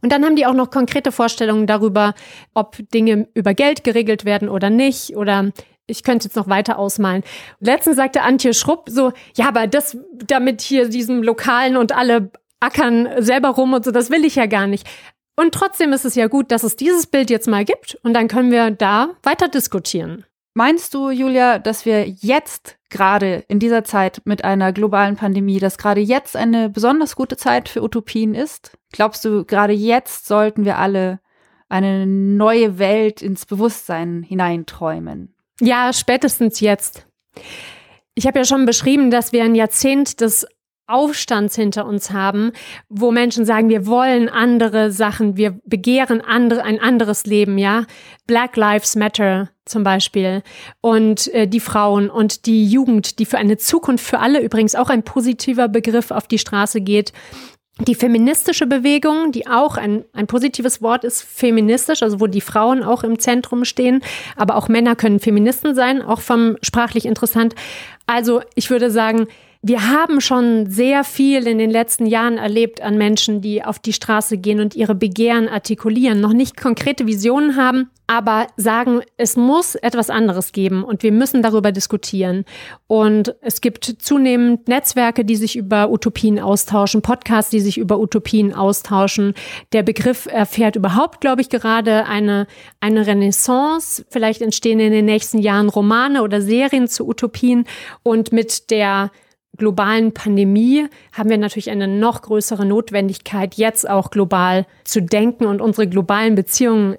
Und 0.00 0.12
dann 0.12 0.24
haben 0.24 0.36
die 0.36 0.46
auch 0.46 0.54
noch 0.54 0.70
konkrete 0.70 1.12
Vorstellungen 1.12 1.66
darüber, 1.66 2.14
ob 2.54 2.76
Dinge 2.92 3.28
über 3.34 3.52
Geld 3.52 3.84
geregelt 3.84 4.24
werden 4.24 4.48
oder 4.48 4.70
nicht 4.70 5.16
oder 5.16 5.50
ich 5.88 6.04
könnte 6.04 6.26
jetzt 6.26 6.36
noch 6.36 6.48
weiter 6.48 6.78
ausmalen. 6.78 7.24
Letztens 7.58 7.96
sagte 7.96 8.22
Antje 8.22 8.54
Schrupp 8.54 8.88
so, 8.88 9.12
ja, 9.34 9.48
aber 9.48 9.66
das 9.66 9.96
damit 10.12 10.60
hier 10.60 10.88
diesem 10.88 11.22
Lokalen 11.22 11.76
und 11.76 11.92
alle 11.92 12.30
ackern 12.60 13.08
selber 13.18 13.48
rum 13.50 13.72
und 13.72 13.84
so, 13.84 13.90
das 13.90 14.10
will 14.10 14.24
ich 14.24 14.36
ja 14.36 14.46
gar 14.46 14.66
nicht. 14.66 14.86
Und 15.36 15.54
trotzdem 15.54 15.92
ist 15.92 16.04
es 16.04 16.14
ja 16.14 16.26
gut, 16.26 16.50
dass 16.50 16.62
es 16.62 16.76
dieses 16.76 17.06
Bild 17.06 17.30
jetzt 17.30 17.48
mal 17.48 17.64
gibt 17.64 17.98
und 18.02 18.14
dann 18.14 18.28
können 18.28 18.50
wir 18.50 18.70
da 18.70 19.10
weiter 19.22 19.48
diskutieren. 19.48 20.24
Meinst 20.54 20.92
du, 20.92 21.10
Julia, 21.10 21.60
dass 21.60 21.86
wir 21.86 22.08
jetzt 22.08 22.76
gerade 22.90 23.44
in 23.46 23.60
dieser 23.60 23.84
Zeit 23.84 24.22
mit 24.24 24.42
einer 24.42 24.72
globalen 24.72 25.14
Pandemie, 25.14 25.60
dass 25.60 25.78
gerade 25.78 26.00
jetzt 26.00 26.34
eine 26.34 26.68
besonders 26.68 27.14
gute 27.14 27.36
Zeit 27.36 27.68
für 27.68 27.82
Utopien 27.82 28.34
ist? 28.34 28.76
Glaubst 28.90 29.24
du, 29.24 29.44
gerade 29.44 29.72
jetzt 29.72 30.26
sollten 30.26 30.64
wir 30.64 30.78
alle 30.78 31.20
eine 31.68 32.06
neue 32.06 32.80
Welt 32.80 33.22
ins 33.22 33.46
Bewusstsein 33.46 34.24
hineinträumen? 34.24 35.34
Ja, 35.60 35.92
spätestens 35.92 36.60
jetzt. 36.60 37.06
Ich 38.14 38.26
habe 38.26 38.38
ja 38.38 38.44
schon 38.44 38.66
beschrieben, 38.66 39.10
dass 39.10 39.32
wir 39.32 39.44
ein 39.44 39.54
Jahrzehnt 39.54 40.20
des 40.20 40.46
Aufstands 40.88 41.54
hinter 41.54 41.86
uns 41.86 42.10
haben, 42.10 42.52
wo 42.88 43.12
Menschen 43.12 43.44
sagen, 43.44 43.68
wir 43.68 43.86
wollen 43.86 44.28
andere 44.30 44.90
Sachen, 44.90 45.36
wir 45.36 45.60
begehren 45.64 46.22
andere, 46.22 46.64
ein 46.64 46.80
anderes 46.80 47.26
Leben, 47.26 47.58
ja. 47.58 47.84
Black 48.26 48.56
Lives 48.56 48.96
Matter 48.96 49.50
zum 49.66 49.84
Beispiel 49.84 50.42
und 50.80 51.32
äh, 51.34 51.46
die 51.46 51.60
Frauen 51.60 52.08
und 52.08 52.46
die 52.46 52.66
Jugend, 52.66 53.18
die 53.18 53.26
für 53.26 53.36
eine 53.36 53.58
Zukunft 53.58 54.04
für 54.04 54.18
alle 54.18 54.40
übrigens 54.40 54.74
auch 54.74 54.88
ein 54.88 55.02
positiver 55.02 55.68
Begriff 55.68 56.10
auf 56.10 56.26
die 56.26 56.38
Straße 56.38 56.80
geht. 56.80 57.12
Die 57.86 57.94
feministische 57.94 58.66
Bewegung, 58.66 59.30
die 59.30 59.46
auch 59.46 59.76
ein, 59.76 60.04
ein 60.12 60.26
positives 60.26 60.82
Wort 60.82 61.04
ist, 61.04 61.22
feministisch, 61.22 62.02
also 62.02 62.20
wo 62.20 62.26
die 62.26 62.40
Frauen 62.40 62.82
auch 62.82 63.04
im 63.04 63.18
Zentrum 63.18 63.64
stehen, 63.64 64.02
aber 64.36 64.56
auch 64.56 64.68
Männer 64.68 64.96
können 64.96 65.20
Feministen 65.20 65.74
sein, 65.74 66.02
auch 66.02 66.20
vom 66.20 66.56
sprachlich 66.62 67.06
interessant. 67.06 67.54
Also 68.06 68.42
ich 68.56 68.70
würde 68.70 68.90
sagen, 68.90 69.28
wir 69.60 69.90
haben 69.90 70.20
schon 70.20 70.70
sehr 70.70 71.02
viel 71.02 71.48
in 71.48 71.58
den 71.58 71.70
letzten 71.70 72.06
Jahren 72.06 72.38
erlebt 72.38 72.80
an 72.80 72.96
Menschen, 72.96 73.40
die 73.40 73.64
auf 73.64 73.80
die 73.80 73.92
Straße 73.92 74.38
gehen 74.38 74.60
und 74.60 74.76
ihre 74.76 74.94
Begehren 74.94 75.48
artikulieren, 75.48 76.20
noch 76.20 76.32
nicht 76.32 76.56
konkrete 76.56 77.08
Visionen 77.08 77.56
haben, 77.56 77.90
aber 78.06 78.46
sagen, 78.56 79.00
es 79.16 79.36
muss 79.36 79.74
etwas 79.74 80.10
anderes 80.10 80.52
geben 80.52 80.84
und 80.84 81.02
wir 81.02 81.10
müssen 81.10 81.42
darüber 81.42 81.72
diskutieren. 81.72 82.44
Und 82.86 83.34
es 83.40 83.60
gibt 83.60 83.84
zunehmend 83.84 84.68
Netzwerke, 84.68 85.24
die 85.24 85.34
sich 85.34 85.56
über 85.56 85.90
Utopien 85.90 86.38
austauschen, 86.38 87.02
Podcasts, 87.02 87.50
die 87.50 87.60
sich 87.60 87.78
über 87.78 87.98
Utopien 87.98 88.54
austauschen. 88.54 89.34
Der 89.72 89.82
Begriff 89.82 90.26
erfährt 90.26 90.76
überhaupt, 90.76 91.20
glaube 91.20 91.42
ich, 91.42 91.48
gerade 91.48 92.06
eine, 92.06 92.46
eine 92.80 93.08
Renaissance. 93.08 94.06
Vielleicht 94.08 94.40
entstehen 94.40 94.78
in 94.78 94.92
den 94.92 95.04
nächsten 95.04 95.38
Jahren 95.38 95.68
Romane 95.68 96.22
oder 96.22 96.40
Serien 96.40 96.86
zu 96.86 97.08
Utopien 97.08 97.64
und 98.04 98.32
mit 98.32 98.70
der 98.70 99.10
globalen 99.58 100.14
Pandemie 100.14 100.88
haben 101.12 101.28
wir 101.28 101.38
natürlich 101.38 101.70
eine 101.70 101.88
noch 101.88 102.22
größere 102.22 102.64
Notwendigkeit, 102.64 103.54
jetzt 103.54 103.88
auch 103.88 104.10
global 104.10 104.66
zu 104.84 105.02
denken 105.02 105.46
und 105.46 105.60
unsere 105.60 105.88
globalen 105.88 106.34
Beziehungen 106.34 106.96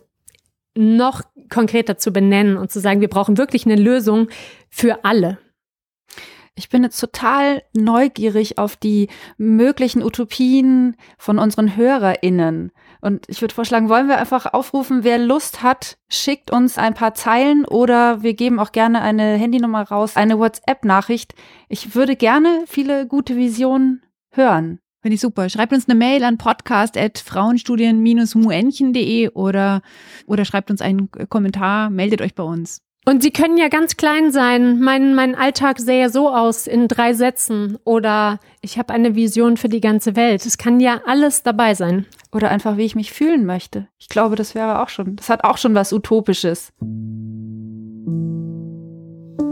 noch 0.76 1.24
konkreter 1.50 1.98
zu 1.98 2.12
benennen 2.12 2.58
und 2.58 2.72
zu 2.72 2.80
sagen, 2.80 3.02
wir 3.02 3.10
brauchen 3.10 3.38
wirklich 3.38 3.66
eine 3.66 3.76
Lösung 3.76 4.30
für 4.70 5.04
alle. 5.04 5.40
Ich 6.56 6.70
bin 6.70 6.84
jetzt 6.84 7.00
total 7.00 7.64
neugierig 7.74 8.58
auf 8.58 8.76
die 8.76 9.08
möglichen 9.38 10.04
Utopien 10.04 10.98
von 11.18 11.40
unseren 11.40 11.78
HörerInnen. 11.78 12.72
Und 13.02 13.26
ich 13.30 13.42
würde 13.42 13.56
vorschlagen, 13.56 13.90
wollen 13.90 14.08
wir 14.08 14.18
einfach 14.18 14.54
aufrufen, 14.54 15.04
wer 15.04 15.18
Lust 15.18 15.64
hat, 15.64 15.98
schickt 16.10 16.52
uns 16.52 16.78
ein 16.78 16.94
paar 16.94 17.14
Zeilen 17.14 17.66
oder 17.66 18.24
wir 18.24 18.34
geben 18.34 18.60
auch 18.60 18.74
gerne 18.74 19.02
eine 19.02 19.36
Handynummer 19.36 19.84
raus, 19.84 20.18
eine 20.18 20.38
WhatsApp-Nachricht. 20.38 21.34
Ich 21.70 21.96
würde 21.96 22.16
gerne 22.16 22.64
viele 22.68 23.08
gute 23.08 23.38
Visionen 23.38 24.04
hören. 24.32 24.80
Finde 25.02 25.16
ich 25.16 25.22
super. 25.22 25.48
Schreibt 25.48 25.72
uns 25.72 25.88
eine 25.88 25.98
Mail 25.98 26.26
an 26.26 26.38
podcast.frauenstudien-muenchen.de 26.38 29.30
oder, 29.30 29.82
oder 30.28 30.44
schreibt 30.44 30.70
uns 30.70 30.82
einen 30.82 31.10
Kommentar, 31.30 31.90
meldet 31.90 32.22
euch 32.22 32.36
bei 32.36 32.44
uns. 32.44 32.82
Und 33.10 33.24
sie 33.24 33.32
können 33.32 33.58
ja 33.58 33.70
ganz 33.70 33.98
klein 33.98 34.32
sein. 34.32 34.80
Mein, 34.82 35.16
mein 35.16 35.34
Alltag 35.34 35.80
sähe 35.80 36.12
so 36.12 36.30
aus 36.30 36.68
in 36.68 36.88
drei 36.88 37.14
Sätzen. 37.14 37.80
Oder 37.84 38.40
ich 38.62 38.78
habe 38.78 38.94
eine 38.94 39.16
Vision 39.16 39.58
für 39.58 39.68
die 39.68 39.82
ganze 39.82 40.16
Welt. 40.16 40.46
Es 40.46 40.60
kann 40.60 40.80
ja 40.80 41.02
alles 41.08 41.42
dabei 41.42 41.74
sein. 41.74 42.06
Oder 42.32 42.52
einfach, 42.52 42.78
wie 42.78 42.86
ich 42.86 42.94
mich 42.94 43.12
fühlen 43.12 43.48
möchte. 43.48 43.88
Ich 43.98 44.10
glaube, 44.10 44.36
das 44.36 44.54
wäre 44.54 44.80
auch 44.80 44.90
schon, 44.90 45.16
das 45.16 45.28
hat 45.28 45.44
auch 45.44 45.58
schon 45.58 45.74
was 45.74 45.92
Utopisches. 45.92 46.72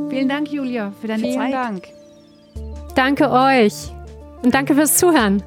Vielen 0.10 0.30
Dank, 0.30 0.52
Julia, 0.52 0.94
für 1.02 1.08
deine 1.08 1.24
Vielen 1.24 1.34
Zeit. 1.34 1.48
Vielen 1.48 1.64
Dank. 1.64 1.88
Danke 2.94 3.32
euch. 3.32 3.92
Und 4.44 4.54
danke 4.54 4.76
fürs 4.76 4.98
Zuhören. 4.98 5.42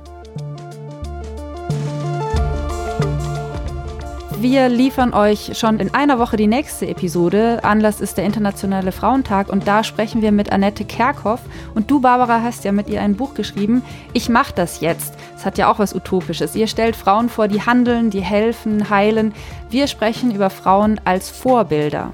Wir 4.41 4.71
liefern 4.71 5.13
euch 5.13 5.59
schon 5.59 5.81
in 5.81 5.93
einer 5.93 6.19
Woche 6.19 6.39
die 6.39 6.47
nächste 6.47 6.89
Episode. 6.89 7.63
Anlass 7.63 8.01
ist 8.01 8.17
der 8.17 8.25
Internationale 8.25 8.91
Frauentag 8.91 9.51
und 9.51 9.69
da 9.69 9.85
sprechen 9.85 10.23
wir 10.23 10.33
mit 10.33 10.51
Annette 10.51 10.87
Kerkhoff. 10.87 11.41
Und 11.75 11.91
du, 11.91 12.01
Barbara, 12.01 12.41
hast 12.43 12.65
ja 12.65 12.73
mit 12.73 12.89
ihr 12.89 13.03
ein 13.03 13.17
Buch 13.17 13.35
geschrieben. 13.35 13.83
Ich 14.15 14.31
mach 14.31 14.51
das 14.51 14.81
jetzt. 14.81 15.13
Das 15.35 15.45
hat 15.45 15.59
ja 15.59 15.71
auch 15.71 15.79
was 15.79 15.95
Utopisches. 15.95 16.57
Ihr 16.57 16.69
stellt 16.69 16.97
Frauen 16.97 17.29
vor, 17.29 17.49
die 17.49 17.61
handeln, 17.61 18.09
die 18.09 18.23
helfen, 18.23 18.89
heilen. 18.89 19.35
Wir 19.69 19.87
sprechen 19.89 20.35
über 20.35 20.49
Frauen 20.49 20.99
als 21.05 21.29
Vorbilder. 21.29 22.11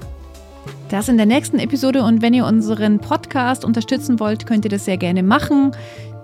Das 0.89 1.07
in 1.09 1.17
der 1.17 1.25
nächsten 1.25 1.59
Episode 1.59 2.01
und 2.03 2.21
wenn 2.21 2.33
ihr 2.33 2.45
unseren 2.45 2.99
Podcast 2.99 3.65
unterstützen 3.65 4.21
wollt, 4.21 4.45
könnt 4.45 4.63
ihr 4.63 4.71
das 4.71 4.85
sehr 4.85 4.95
gerne 4.95 5.21
machen. 5.21 5.73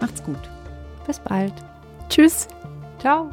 Macht's 0.00 0.24
gut. 0.24 0.38
Bis 1.06 1.18
bald. 1.18 1.52
Tschüss. 2.08 2.48
Ciao. 2.98 3.30